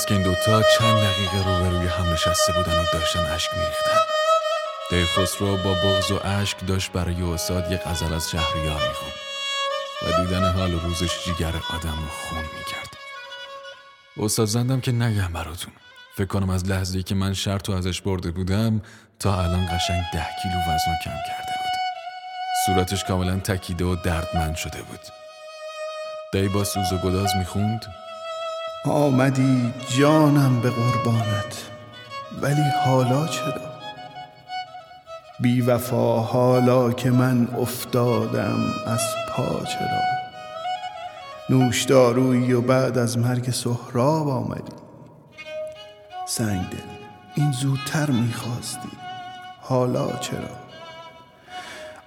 نیست 0.00 0.08
که 0.08 0.14
این 0.14 0.22
دوتا 0.22 0.62
چند 0.62 1.02
دقیقه 1.02 1.36
روبروی 1.36 1.86
هم 1.86 2.12
نشسته 2.12 2.52
بودن 2.52 2.78
و 2.78 2.84
داشتن 2.92 3.20
اشک 3.20 3.50
میریختن. 3.54 4.00
دی 4.90 5.04
خسرو 5.04 5.56
با 5.56 5.74
بغض 5.74 6.10
و 6.10 6.20
اشک 6.24 6.66
داشت 6.66 6.92
برای 6.92 7.22
استاد 7.22 7.72
یک 7.72 7.80
غزل 7.80 8.14
از 8.14 8.30
شهریار 8.30 8.88
می‌خوند 8.88 9.12
و 10.02 10.22
دیدن 10.22 10.52
حال 10.52 10.74
و 10.74 10.78
روزش 10.78 11.24
جیگر 11.24 11.48
آدم 11.48 11.98
رو 12.00 12.08
خون 12.08 12.38
می‌کرد. 12.38 12.96
استاد 14.16 14.46
زندم 14.46 14.80
که 14.80 14.92
نگم 14.92 15.32
براتون. 15.32 15.72
فکر 16.16 16.26
کنم 16.26 16.50
از 16.50 16.64
لحظه 16.64 17.02
که 17.02 17.14
من 17.14 17.34
شرط 17.34 17.68
رو 17.68 17.74
ازش 17.74 18.00
برده 18.00 18.30
بودم 18.30 18.82
تا 19.18 19.42
الان 19.42 19.66
قشنگ 19.66 20.02
ده 20.12 20.26
کیلو 20.42 20.60
وزن 20.60 20.90
رو 20.90 20.96
کم 21.04 21.18
کرده 21.28 21.52
بود. 21.58 21.72
صورتش 22.66 23.04
کاملا 23.04 23.36
تکیده 23.36 23.84
و 23.84 23.96
دردمند 23.96 24.56
شده 24.56 24.82
بود. 24.82 25.00
دی 26.32 26.48
با 26.48 26.64
سوز 26.64 26.92
و 26.92 26.98
گداز 26.98 27.36
می‌خوند؟ 27.36 27.86
آمدی 28.84 29.72
جانم 29.98 30.60
به 30.60 30.70
قربانت 30.70 31.64
ولی 32.42 32.64
حالا 32.84 33.26
چرا؟ 33.26 33.70
بی 35.40 35.60
وفا 35.60 36.20
حالا 36.20 36.92
که 36.92 37.10
من 37.10 37.48
افتادم 37.58 38.58
از 38.86 39.00
پا 39.28 39.64
چرا؟ 39.64 40.00
نوشدارویی 41.50 42.52
و 42.52 42.60
بعد 42.60 42.98
از 42.98 43.18
مرگ 43.18 43.50
سهراب 43.50 44.28
آمدی. 44.28 44.72
سنگ 46.26 46.60
دل 46.70 46.78
این 47.34 47.52
زودتر 47.52 48.10
می‌خواستی 48.10 48.88
حالا 49.60 50.06
چرا؟ 50.06 50.60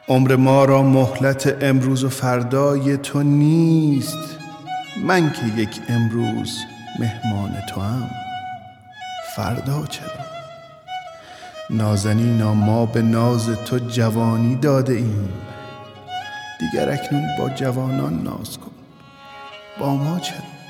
عمر 0.07 0.35
ما 0.35 0.65
را 0.65 0.81
مهلت 0.81 1.57
امروز 1.63 2.03
و 2.03 2.09
فردای 2.09 2.97
تو 2.97 3.23
نیست. 3.23 4.42
من 4.97 5.31
که 5.31 5.45
یک 5.61 5.81
امروز 5.89 6.57
مهمان 6.99 7.61
تو 7.69 7.81
هم 7.81 8.09
فردا 9.35 9.85
چرا؟ 9.85 10.07
نازنینا 11.69 12.53
ما 12.53 12.85
به 12.85 13.01
ناز 13.01 13.49
تو 13.49 13.77
جوانی 13.77 14.55
داده 14.55 14.93
ایم. 14.93 15.33
دیگر 16.59 16.89
اکنون 16.89 17.37
با 17.39 17.49
جوانان 17.49 18.23
ناز 18.23 18.57
کن. 18.57 18.71
با 19.79 19.95
ما 19.95 20.19
چرا؟ 20.19 20.62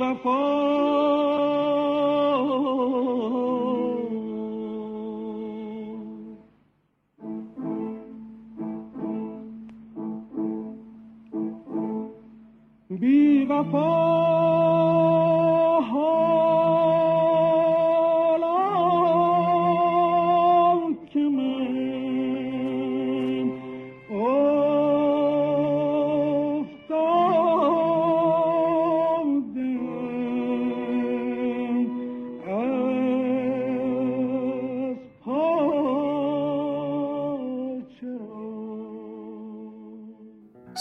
بی 0.00 1.09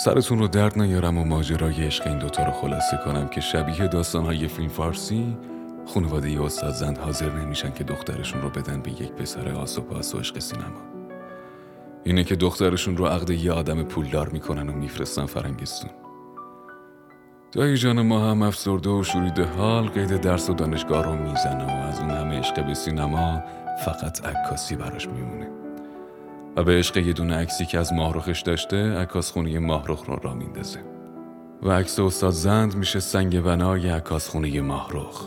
سرتون 0.03 0.39
رو 0.39 0.47
درد 0.47 0.81
نیارم 0.81 1.17
و 1.17 1.23
ماجرای 1.23 1.85
عشق 1.85 2.07
این 2.07 2.17
دوتا 2.17 2.43
رو 2.43 2.51
خلاصه 2.51 2.99
کنم 3.05 3.27
که 3.27 3.41
شبیه 3.41 3.87
داستانهای 3.87 4.47
فیلم 4.47 4.67
فارسی 4.67 5.37
خانواده 5.93 6.43
استاد 6.43 6.73
زند 6.73 6.97
حاضر 6.97 7.29
نمیشن 7.29 7.73
که 7.73 7.83
دخترشون 7.83 8.41
رو 8.41 8.49
بدن 8.49 8.81
به 8.81 8.91
یک 8.91 9.11
پسر 9.11 9.49
آس 9.49 9.77
و 9.77 9.81
پاس 9.81 10.15
و 10.15 10.19
عشق 10.19 10.39
سینما. 10.39 10.81
اینه 12.03 12.23
که 12.23 12.35
دخترشون 12.35 12.97
رو 12.97 13.05
عقد 13.05 13.29
یه 13.29 13.51
آدم 13.51 13.83
پولدار 13.83 14.29
می‌کنن 14.29 14.69
و 14.69 14.71
میفرستن 14.71 15.25
فرنگستون. 15.25 15.89
دایی 17.51 17.77
جان 17.77 18.01
ما 18.01 18.31
هم 18.31 18.41
افسرده 18.41 18.89
و 18.89 19.03
شوریده 19.03 19.45
حال 19.45 19.87
قید 19.87 20.21
درس 20.21 20.49
و 20.49 20.53
دانشگاه 20.53 21.03
رو 21.03 21.15
می‌زنه 21.15 21.65
و 21.65 21.87
از 21.87 21.99
اون 21.99 22.09
همه 22.09 22.39
عشق 22.39 22.65
به 22.65 22.73
سینما 22.73 23.43
فقط 23.85 24.25
عکاسی 24.25 24.75
براش 24.75 25.07
میمونه. 25.07 25.58
و 26.59 26.63
به 26.63 26.79
عشق 26.79 26.97
یه 26.97 27.13
دونه 27.13 27.35
عکسی 27.35 27.65
که 27.65 27.79
از 27.79 27.93
ماهرخش 27.93 28.41
داشته 28.41 28.97
عکاس 28.97 29.31
خونه 29.31 29.59
ماهرخ 29.59 30.03
رو 30.07 30.15
را 30.15 30.33
میندازه. 30.33 30.79
و 31.63 31.71
عکس 31.71 31.99
استاد 31.99 32.31
زند 32.31 32.75
میشه 32.75 32.99
سنگ 32.99 33.41
بنای 33.41 33.89
عکاس 33.89 34.29
خونه 34.29 34.61
ماهرخ. 34.61 35.21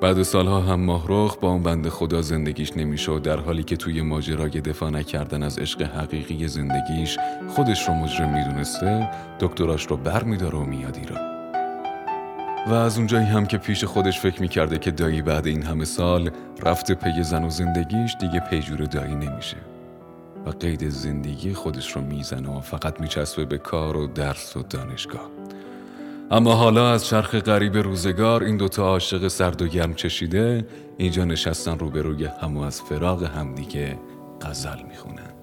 بعد 0.00 0.22
سالها 0.22 0.60
هم 0.60 0.80
ماهرخ 0.80 1.36
با 1.36 1.48
اون 1.48 1.62
بند 1.62 1.88
خدا 1.88 2.22
زندگیش 2.22 2.76
نمیشه 2.76 3.18
در 3.18 3.40
حالی 3.40 3.62
که 3.62 3.76
توی 3.76 4.02
ماجرای 4.02 4.60
دفاع 4.60 4.90
نکردن 4.90 5.42
از 5.42 5.58
عشق 5.58 5.82
حقیقی 5.82 6.48
زندگیش 6.48 7.18
خودش 7.48 7.88
رو 7.88 7.94
مجرم 7.94 8.34
می‌دونسته 8.34 9.10
دکتراش 9.40 9.86
رو 9.86 9.96
بر 9.96 10.22
میداره 10.22 10.58
و 10.58 10.64
میاد 10.64 10.96
ایران. 10.96 11.36
و 12.68 12.74
از 12.74 12.98
اونجایی 12.98 13.26
هم 13.26 13.46
که 13.46 13.58
پیش 13.58 13.84
خودش 13.84 14.20
فکر 14.20 14.40
می‌کرده 14.40 14.78
که 14.78 14.90
دایی 14.90 15.22
بعد 15.22 15.46
این 15.46 15.62
همه 15.62 15.84
سال 15.84 16.30
رفته 16.62 16.94
پی 16.94 17.22
زن 17.22 17.44
و 17.44 17.50
زندگیش 17.50 18.16
دیگه 18.20 18.40
پیجور 18.40 18.84
دایی 18.84 19.14
نمیشه. 19.14 19.56
و 20.46 20.50
قید 20.50 20.88
زندگی 20.88 21.54
خودش 21.54 21.92
رو 21.92 22.02
می‌زنه 22.02 22.56
و 22.56 22.60
فقط 22.60 23.00
میچسبه 23.00 23.44
به 23.44 23.58
کار 23.58 23.96
و 23.96 24.06
درس 24.06 24.56
و 24.56 24.62
دانشگاه. 24.62 25.30
اما 26.30 26.54
حالا 26.54 26.92
از 26.92 27.06
چرخ 27.06 27.34
غریب 27.34 27.76
روزگار 27.76 28.42
این 28.42 28.56
دوتا 28.56 28.82
عاشق 28.82 29.28
سرد 29.28 29.62
و 29.62 29.66
گرم 29.66 29.94
چشیده 29.94 30.66
اینجا 30.96 31.24
نشستن 31.24 31.78
روبروی 31.78 32.24
هم 32.24 32.56
و 32.56 32.60
از 32.60 32.82
فراغ 32.82 33.22
همدیگه 33.24 33.98
غزل 34.42 34.82
می‌خونن. 34.82 35.35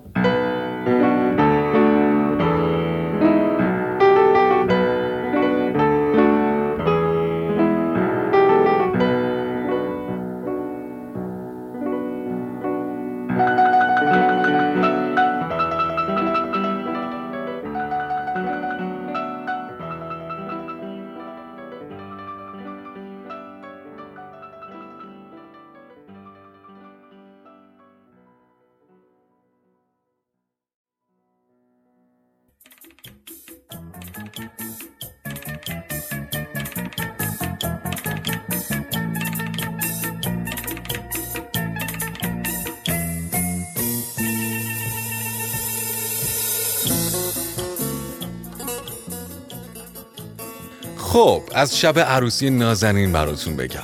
خب 51.13 51.41
از 51.56 51.80
شب 51.80 51.99
عروسی 51.99 52.49
نازنین 52.49 53.12
براتون 53.12 53.56
بگم. 53.56 53.80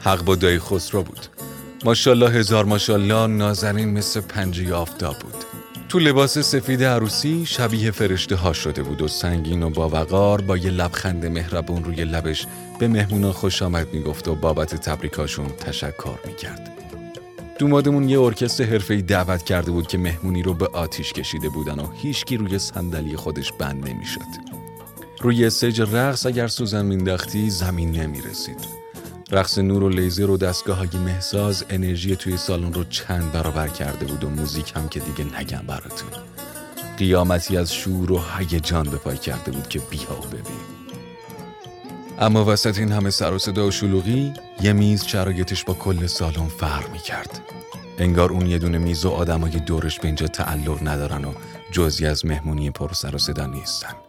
حق 0.00 0.24
با 0.24 0.34
دایی 0.34 0.58
خسرو 0.58 1.02
بود. 1.02 1.26
ماشالله 1.84 2.30
هزار 2.30 2.64
ماشالله 2.64 3.26
نازنین 3.26 3.88
مثل 3.92 4.20
پنجه 4.20 4.74
آفتاب 4.74 5.18
بود. 5.18 5.34
تو 5.88 5.98
لباس 5.98 6.38
سفید 6.38 6.84
عروسی 6.84 7.46
شبیه 7.46 7.90
فرشته 7.90 8.36
ها 8.36 8.52
شده 8.52 8.82
بود 8.82 9.02
و 9.02 9.08
سنگین 9.08 9.62
و 9.62 9.70
با 9.70 9.88
وقار 9.88 10.40
با 10.40 10.56
یه 10.56 10.70
لبخند 10.70 11.26
مهربون 11.26 11.84
روی 11.84 12.04
لبش 12.04 12.46
به 12.78 12.88
مهمونا 12.88 13.32
خوش 13.32 13.62
آمد 13.62 13.86
می‌گفت 13.92 14.28
و 14.28 14.34
بابت 14.34 14.74
تبریکاشون 14.74 15.48
تشکر 15.48 16.18
می‌کرد. 16.26 16.70
دومادمون 17.58 18.08
یه 18.08 18.20
ارکستر 18.20 18.64
حرفه‌ای 18.64 19.02
دعوت 19.02 19.42
کرده 19.42 19.70
بود 19.70 19.86
که 19.86 19.98
مهمونی 19.98 20.42
رو 20.42 20.54
به 20.54 20.66
آتیش 20.66 21.12
کشیده 21.12 21.48
بودن 21.48 21.78
و 21.78 21.86
هیچکی 21.96 22.36
روی 22.36 22.58
صندلی 22.58 23.16
خودش 23.16 23.52
بند 23.52 23.88
نمی‌شد. 23.88 24.53
روی 25.24 25.50
سج 25.50 25.80
رقص 25.80 26.26
اگر 26.26 26.48
سوزن 26.48 26.86
مینداختی 26.86 27.50
زمین 27.50 27.90
نمی‌رسید. 27.92 28.56
رقص 29.30 29.58
نور 29.58 29.82
و 29.82 29.88
لیزر 29.88 30.30
و 30.30 30.36
دستگاه 30.36 30.76
های 30.76 30.98
محساز 31.04 31.64
انرژی 31.70 32.16
توی 32.16 32.36
سالن 32.36 32.72
رو 32.72 32.84
چند 32.84 33.32
برابر 33.32 33.68
کرده 33.68 34.06
بود 34.06 34.24
و 34.24 34.28
موزیک 34.28 34.72
هم 34.76 34.88
که 34.88 35.00
دیگه 35.00 35.40
نگم 35.40 35.62
براتون. 35.66 36.08
قیامتی 36.98 37.56
از 37.56 37.74
شور 37.74 38.12
و 38.12 38.20
هیجان 38.38 38.90
به 38.90 38.96
پای 38.96 39.18
کرده 39.18 39.50
بود 39.50 39.68
که 39.68 39.78
بیا 39.78 40.20
و 40.22 40.26
ببین. 40.26 40.60
اما 42.18 42.44
وسط 42.44 42.78
این 42.78 42.92
همه 42.92 43.10
سر 43.10 43.32
و 43.32 43.38
صدا 43.38 43.66
و 43.66 43.70
شلوغی 43.70 44.32
یه 44.62 44.72
میز 44.72 45.04
شرایطش 45.04 45.64
با 45.64 45.74
کل 45.74 46.06
سالن 46.06 46.48
فرق 46.48 46.90
می 46.92 46.98
کرد 46.98 47.40
انگار 47.98 48.32
اون 48.32 48.46
یه 48.46 48.58
دونه 48.58 48.78
میز 48.78 49.04
و 49.04 49.10
آدمای 49.10 49.60
دورش 49.60 50.00
به 50.00 50.06
اینجا 50.06 50.26
تعلق 50.26 50.88
ندارن 50.88 51.24
و 51.24 51.32
جزئی 51.70 52.06
از 52.06 52.26
مهمونی 52.26 52.70
پر 52.70 52.92
سر 52.92 53.14
و 53.14 53.18
صدا 53.18 53.46
نیستن. 53.46 54.03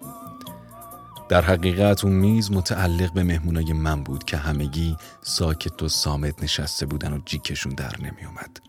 در 1.30 1.42
حقیقت 1.42 2.04
اون 2.04 2.14
میز 2.14 2.52
متعلق 2.52 3.14
به 3.14 3.24
مهمونای 3.24 3.74
من 3.74 4.04
بود 4.04 4.24
که 4.24 4.38
همگی 4.38 4.98
ساکت 5.22 5.84
و 5.84 5.90
صامت 5.90 6.44
نشسته 6.44 6.86
بودن 6.86 7.14
و 7.14 7.20
جیکشون 7.26 7.74
در 7.74 7.96
نمی 8.00 8.26
اومد. 8.26 8.60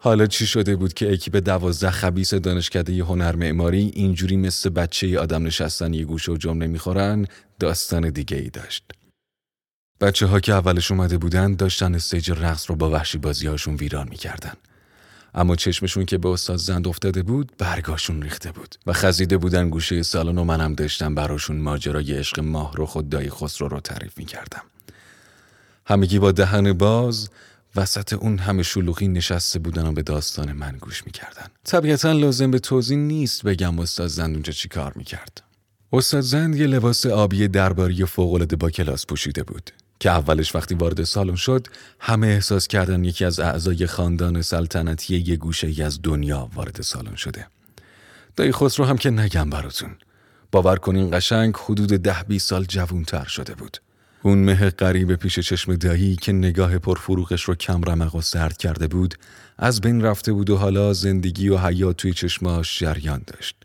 حالا 0.00 0.26
چی 0.26 0.46
شده 0.46 0.76
بود 0.76 0.94
که 0.94 1.12
اکیپ 1.12 1.36
دوازده 1.36 1.90
خبیث 1.90 2.34
دانشکده 2.34 3.04
هنر 3.04 3.36
معماری 3.36 3.90
اینجوری 3.94 4.36
مثل 4.36 4.70
بچه 4.70 5.18
آدم 5.18 5.46
نشستن 5.46 5.94
یه 5.94 6.04
گوشه 6.04 6.32
و 6.32 6.36
جمله 6.36 6.66
می‌خورن 6.66 7.26
داستان 7.58 8.10
دیگه 8.10 8.36
ای 8.36 8.50
داشت. 8.50 8.84
بچه 10.00 10.26
ها 10.26 10.40
که 10.40 10.52
اولش 10.52 10.90
اومده 10.90 11.18
بودن 11.18 11.54
داشتن 11.54 11.94
stage 11.94 12.30
رقص 12.30 12.70
رو 12.70 12.76
با 12.76 12.90
وحشی 12.90 13.18
بازی 13.18 13.46
هاشون 13.46 13.74
ویران 13.74 14.08
می‌کردن. 14.08 14.52
اما 15.34 15.56
چشمشون 15.56 16.04
که 16.04 16.18
به 16.18 16.28
استاد 16.28 16.56
زند 16.56 16.88
افتاده 16.88 17.22
بود 17.22 17.52
برگاشون 17.58 18.22
ریخته 18.22 18.52
بود 18.52 18.74
و 18.86 18.92
خزیده 18.92 19.38
بودن 19.38 19.70
گوشه 19.70 20.02
سالن 20.02 20.38
و 20.38 20.44
منم 20.44 20.74
داشتم 20.74 21.14
براشون 21.14 21.56
ماجرای 21.56 22.12
عشق 22.12 22.40
ماه 22.40 22.76
رو 22.76 22.86
خود 22.86 23.08
دای 23.08 23.30
خسرو 23.30 23.68
رو 23.68 23.80
تعریف 23.80 24.18
می 24.18 24.24
کردم. 24.24 24.62
همگی 25.86 26.18
با 26.18 26.32
دهن 26.32 26.72
باز 26.72 27.30
وسط 27.76 28.12
اون 28.12 28.38
همه 28.38 28.62
شلوغی 28.62 29.08
نشسته 29.08 29.58
بودن 29.58 29.86
و 29.86 29.92
به 29.92 30.02
داستان 30.02 30.52
من 30.52 30.76
گوش 30.80 31.06
می‌کردن. 31.06 31.46
طبیعتا 31.64 32.12
لازم 32.12 32.50
به 32.50 32.58
توضیح 32.58 32.98
نیست 32.98 33.42
بگم 33.42 33.78
استاد 33.78 34.06
زند 34.06 34.32
اونجا 34.32 34.52
چی 34.52 34.68
کار 34.68 34.92
می‌کرد. 34.96 35.42
استاد 35.92 36.20
زند 36.20 36.56
یه 36.56 36.66
لباس 36.66 37.06
آبی 37.06 37.48
درباری 37.48 38.04
فوقالعاده 38.04 38.56
با 38.56 38.70
کلاس 38.70 39.06
پوشیده 39.06 39.42
بود. 39.42 39.70
که 40.00 40.10
اولش 40.10 40.54
وقتی 40.54 40.74
وارد 40.74 41.04
سالن 41.04 41.34
شد 41.34 41.66
همه 42.00 42.26
احساس 42.26 42.68
کردن 42.68 43.04
یکی 43.04 43.24
از 43.24 43.40
اعضای 43.40 43.86
خاندان 43.86 44.42
سلطنتی 44.42 45.16
یه 45.16 45.36
گوشه 45.36 45.66
ای 45.66 45.82
از 45.82 46.02
دنیا 46.02 46.48
وارد 46.54 46.80
سالن 46.80 47.14
شده. 47.14 47.46
دایی 48.36 48.52
خسرو 48.52 48.86
هم 48.86 48.98
که 48.98 49.10
نگم 49.10 49.50
براتون. 49.50 49.90
باور 50.52 50.76
کنین 50.76 51.10
قشنگ 51.12 51.54
حدود 51.56 51.88
ده 51.88 52.22
بی 52.28 52.38
سال 52.38 52.64
جوونتر 52.64 53.24
شده 53.24 53.54
بود. 53.54 53.76
اون 54.22 54.38
مه 54.38 54.70
قریب 54.70 55.14
پیش 55.14 55.38
چشم 55.38 55.74
دایی 55.74 56.16
که 56.16 56.32
نگاه 56.32 56.78
پرفروغش 56.78 57.42
رو 57.42 57.54
کم 57.54 57.82
رمق 57.82 58.14
و 58.14 58.20
سرد 58.20 58.56
کرده 58.56 58.88
بود 58.88 59.14
از 59.58 59.80
بین 59.80 60.02
رفته 60.02 60.32
بود 60.32 60.50
و 60.50 60.56
حالا 60.56 60.92
زندگی 60.92 61.48
و 61.48 61.58
حیات 61.58 61.96
توی 61.96 62.12
چشماش 62.12 62.78
جریان 62.78 63.22
داشت. 63.26 63.59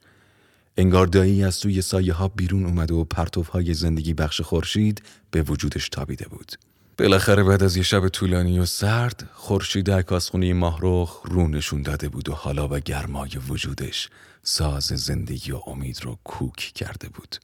انگار 0.77 1.07
دایی 1.07 1.43
از 1.43 1.59
توی 1.59 1.81
سایه 1.81 2.13
ها 2.13 2.27
بیرون 2.27 2.65
اومده 2.65 2.93
و 2.93 3.03
پرتوف 3.03 3.47
های 3.47 3.73
زندگی 3.73 4.13
بخش 4.13 4.41
خورشید 4.41 5.01
به 5.31 5.41
وجودش 5.41 5.89
تابیده 5.89 6.27
بود. 6.27 6.51
بالاخره 6.97 7.43
بعد 7.43 7.63
از 7.63 7.77
یه 7.77 7.83
شب 7.83 8.07
طولانی 8.07 8.59
و 8.59 8.65
سرد 8.65 9.29
خورشید 9.33 9.91
عکاسخونه 9.91 10.53
ماهرخ 10.53 11.21
رو 11.25 11.47
نشون 11.47 11.81
داده 11.81 12.09
بود 12.09 12.29
و 12.29 12.33
حالا 12.33 12.67
به 12.67 12.79
گرمای 12.79 13.29
وجودش 13.49 14.09
ساز 14.43 14.83
زندگی 14.83 15.51
و 15.51 15.61
امید 15.67 15.99
رو 16.03 16.17
کوک 16.23 16.55
کرده 16.55 17.09
بود. 17.09 17.35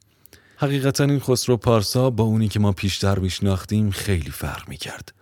حقیقتا 0.58 1.04
این 1.04 1.20
خسرو 1.20 1.58
پارسا 1.58 2.10
با 2.10 2.24
اونی 2.24 2.48
که 2.48 2.60
ما 2.60 2.72
پیشتر 2.72 3.20
میشناختیم 3.20 3.92
خیلی 3.92 4.32
فرق 4.32 4.70
می‌کرد. 4.70 5.14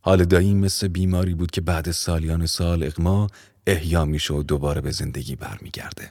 حال 0.00 0.24
دایی 0.24 0.54
مثل 0.54 0.88
بیماری 0.88 1.34
بود 1.34 1.50
که 1.50 1.60
بعد 1.60 1.90
سالیان 1.90 2.46
سال 2.46 2.82
اقما 2.82 3.26
احیا 3.66 4.04
میشه 4.04 4.34
و 4.34 4.42
دوباره 4.42 4.80
به 4.80 4.90
زندگی 4.90 5.36
برمیگرده. 5.36 6.08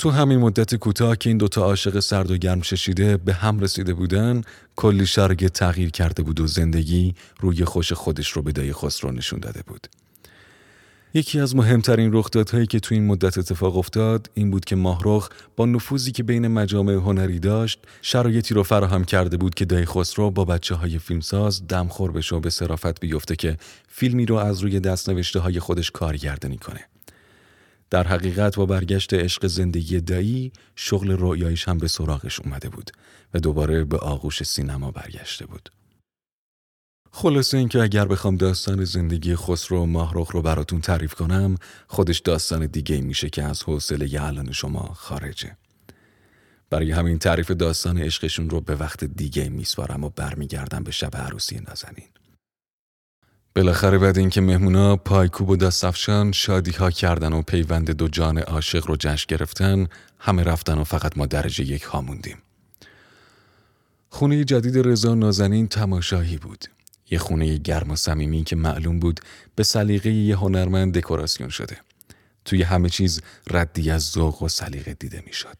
تو 0.00 0.10
همین 0.10 0.38
مدت 0.38 0.74
کوتاه 0.74 1.16
که 1.16 1.30
این 1.30 1.38
دوتا 1.38 1.62
عاشق 1.62 2.00
سرد 2.00 2.30
و 2.30 2.36
گرم 2.36 2.62
ششیده 2.62 3.16
به 3.16 3.32
هم 3.32 3.60
رسیده 3.60 3.94
بودن 3.94 4.42
کلی 4.76 5.06
شرایط 5.06 5.52
تغییر 5.52 5.90
کرده 5.90 6.22
بود 6.22 6.40
و 6.40 6.46
زندگی 6.46 7.14
روی 7.40 7.64
خوش 7.64 7.92
خودش 7.92 8.30
رو 8.30 8.42
به 8.42 8.52
دای 8.52 8.72
خسرو 8.72 9.12
نشون 9.12 9.40
داده 9.40 9.62
بود. 9.66 9.86
یکی 11.14 11.40
از 11.40 11.56
مهمترین 11.56 12.12
رخدادهایی 12.12 12.66
که 12.66 12.80
تو 12.80 12.94
این 12.94 13.06
مدت 13.06 13.38
اتفاق 13.38 13.76
افتاد 13.76 14.30
این 14.34 14.50
بود 14.50 14.64
که 14.64 14.76
ماهرخ 14.76 15.28
با 15.56 15.66
نفوذی 15.66 16.12
که 16.12 16.22
بین 16.22 16.48
مجامع 16.48 16.92
هنری 16.92 17.38
داشت 17.38 17.78
شرایطی 18.02 18.54
رو 18.54 18.62
فراهم 18.62 19.04
کرده 19.04 19.36
بود 19.36 19.54
که 19.54 19.64
دای 19.64 19.84
خسرو 19.84 20.30
با 20.30 20.44
بچه 20.44 20.74
های 20.74 20.98
فیلمساز 20.98 21.66
دمخور 21.68 22.12
بشه 22.12 22.36
و 22.36 22.40
به 22.40 22.50
صرافت 22.50 23.00
بیفته 23.00 23.36
که 23.36 23.56
فیلمی 23.88 24.26
رو 24.26 24.34
از 24.34 24.60
روی 24.60 24.80
دست 24.80 25.08
نوشته 25.08 25.40
های 25.40 25.60
خودش 25.60 25.90
کارگردانی 25.90 26.56
کنه. 26.56 26.80
در 27.90 28.06
حقیقت 28.06 28.56
با 28.56 28.66
برگشت 28.66 29.14
عشق 29.14 29.46
زندگی 29.46 30.00
دایی 30.00 30.52
شغل 30.76 31.10
رویایش 31.10 31.68
هم 31.68 31.78
به 31.78 31.88
سراغش 31.88 32.40
اومده 32.40 32.68
بود 32.68 32.90
و 33.34 33.40
دوباره 33.40 33.84
به 33.84 33.98
آغوش 33.98 34.42
سینما 34.42 34.90
برگشته 34.90 35.46
بود. 35.46 35.68
خلاصه 37.12 37.58
اینکه 37.58 37.82
اگر 37.82 38.04
بخوام 38.04 38.36
داستان 38.36 38.84
زندگی 38.84 39.36
خسرو 39.36 39.82
و 39.82 39.86
ماهرخ 39.86 40.30
رو 40.30 40.42
براتون 40.42 40.80
تعریف 40.80 41.14
کنم 41.14 41.56
خودش 41.86 42.18
داستان 42.18 42.66
دیگه 42.66 43.00
میشه 43.00 43.30
که 43.30 43.42
از 43.42 43.62
حوصله 43.62 44.22
الان 44.22 44.52
شما 44.52 44.94
خارجه. 44.94 45.56
برای 46.70 46.92
همین 46.92 47.18
تعریف 47.18 47.50
داستان 47.50 47.98
عشقشون 47.98 48.50
رو 48.50 48.60
به 48.60 48.76
وقت 48.76 49.04
دیگه 49.04 49.48
میسپارم 49.48 50.04
و 50.04 50.10
برمیگردم 50.10 50.84
به 50.84 50.90
شب 50.90 51.16
عروسی 51.16 51.60
نازنین. 51.60 52.08
بالاخره 53.54 53.98
بعد 53.98 54.18
اینکه 54.18 54.40
مهمونا 54.40 54.96
پایکوب 54.96 55.48
و 55.48 55.56
دستفشان 55.56 56.32
شادی 56.32 56.70
ها 56.70 56.90
کردن 56.90 57.32
و 57.32 57.42
پیوند 57.42 57.90
دو 57.90 58.08
جان 58.08 58.38
عاشق 58.38 58.86
رو 58.86 58.96
جشن 58.96 59.26
گرفتن 59.28 59.86
همه 60.18 60.42
رفتن 60.42 60.78
و 60.78 60.84
فقط 60.84 61.18
ما 61.18 61.26
درجه 61.26 61.64
یک 61.64 61.82
ها 61.82 62.00
موندیم. 62.00 62.38
خونه 64.08 64.44
جدید 64.44 64.88
رضا 64.88 65.14
نازنین 65.14 65.68
تماشایی 65.68 66.36
بود. 66.36 66.64
یه 67.10 67.18
خونه 67.18 67.56
گرم 67.56 67.90
و 67.90 67.96
صمیمی 67.96 68.44
که 68.44 68.56
معلوم 68.56 68.98
بود 68.98 69.20
به 69.56 69.62
سلیقه 69.62 70.10
یه 70.10 70.36
هنرمند 70.36 70.98
دکوراسیون 70.98 71.48
شده. 71.48 71.76
توی 72.44 72.62
همه 72.62 72.88
چیز 72.88 73.22
ردی 73.50 73.90
از 73.90 74.02
ذوق 74.02 74.42
و 74.42 74.48
سلیقه 74.48 74.94
دیده 74.94 75.22
می‌شد. 75.26 75.56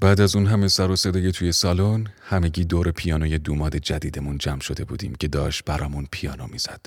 بعد 0.00 0.20
از 0.20 0.36
اون 0.36 0.46
همه 0.46 0.68
سر 0.68 0.90
و 0.90 0.96
صدای 0.96 1.32
توی 1.32 1.52
سالن 1.52 2.06
همگی 2.20 2.64
دور 2.64 2.90
پیانوی 2.90 3.38
دوماد 3.38 3.76
جدیدمون 3.76 4.38
جمع 4.38 4.60
شده 4.60 4.84
بودیم 4.84 5.14
که 5.14 5.28
داشت 5.28 5.64
برامون 5.64 6.08
پیانو 6.10 6.46
می‌زد. 6.46 6.86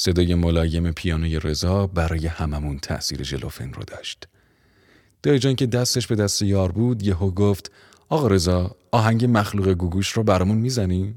صدای 0.00 0.34
ملایم 0.34 0.92
پیانوی 0.92 1.40
رضا 1.40 1.86
برای 1.86 2.26
هممون 2.26 2.78
تأثیر 2.78 3.22
جلوفن 3.22 3.72
رو 3.72 3.82
داشت. 3.86 4.28
جان 5.22 5.56
که 5.56 5.66
دستش 5.66 6.06
به 6.06 6.14
دست 6.14 6.42
یار 6.42 6.72
بود 6.72 7.02
یهو 7.02 7.30
گفت 7.30 7.72
آقا 8.08 8.26
رضا 8.26 8.76
آهنگ 8.92 9.26
مخلوق 9.28 9.68
گوگوش 9.68 10.08
رو 10.08 10.22
برامون 10.22 10.58
می‌زنی؟ 10.58 11.14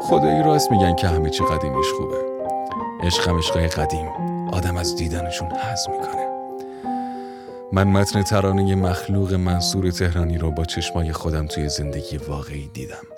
خدایی 0.00 0.42
راست 0.42 0.70
میگن 0.70 0.96
که 0.96 1.08
همه 1.08 1.30
چی 1.30 1.44
قدیمیش 1.44 1.86
خوبه 1.96 2.24
عشقم 3.02 3.38
عشقای 3.38 3.68
قدیم 3.68 4.06
آدم 4.52 4.76
از 4.76 4.96
دیدنشون 4.96 5.48
حز 5.50 5.88
می‌کنه 5.88 6.28
من 7.72 7.88
متن 7.88 8.22
ترانه 8.22 8.74
مخلوق 8.74 9.34
منصور 9.34 9.90
تهرانی 9.90 10.38
رو 10.38 10.50
با 10.50 10.64
چشمای 10.64 11.12
خودم 11.12 11.46
توی 11.46 11.68
زندگی 11.68 12.16
واقعی 12.16 12.70
دیدم 12.74 13.17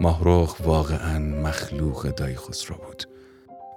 ماهروخ 0.00 0.60
واقعا 0.60 1.18
مخلوق 1.18 2.14
دای 2.14 2.36
خسرو 2.36 2.76
بود. 2.76 3.04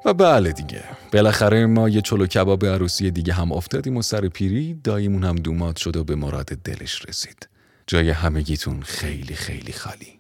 و 0.06 0.14
بله 0.14 0.52
دیگه. 0.52 0.84
بالاخره 1.14 1.66
ما 1.66 1.90
یه 1.90 2.02
چلو 2.02 2.28
کباب 2.28 2.66
عروسی 2.66 3.12
دیگه 3.12 3.34
هم 3.34 3.52
افتادیم 3.52 3.98
و 3.98 4.02
سر 4.02 4.28
پیری 4.28 4.74
دایمون 4.74 5.24
هم 5.24 5.36
دومات 5.36 5.78
شد 5.78 5.98
و 5.98 6.04
به 6.04 6.16
مراد 6.16 6.46
دلش 6.46 7.06
رسید. 7.10 7.50
جای 7.88 8.10
همگیتون 8.10 8.82
خیلی 8.82 9.34
خیلی 9.34 9.74
خالی. 9.74 10.18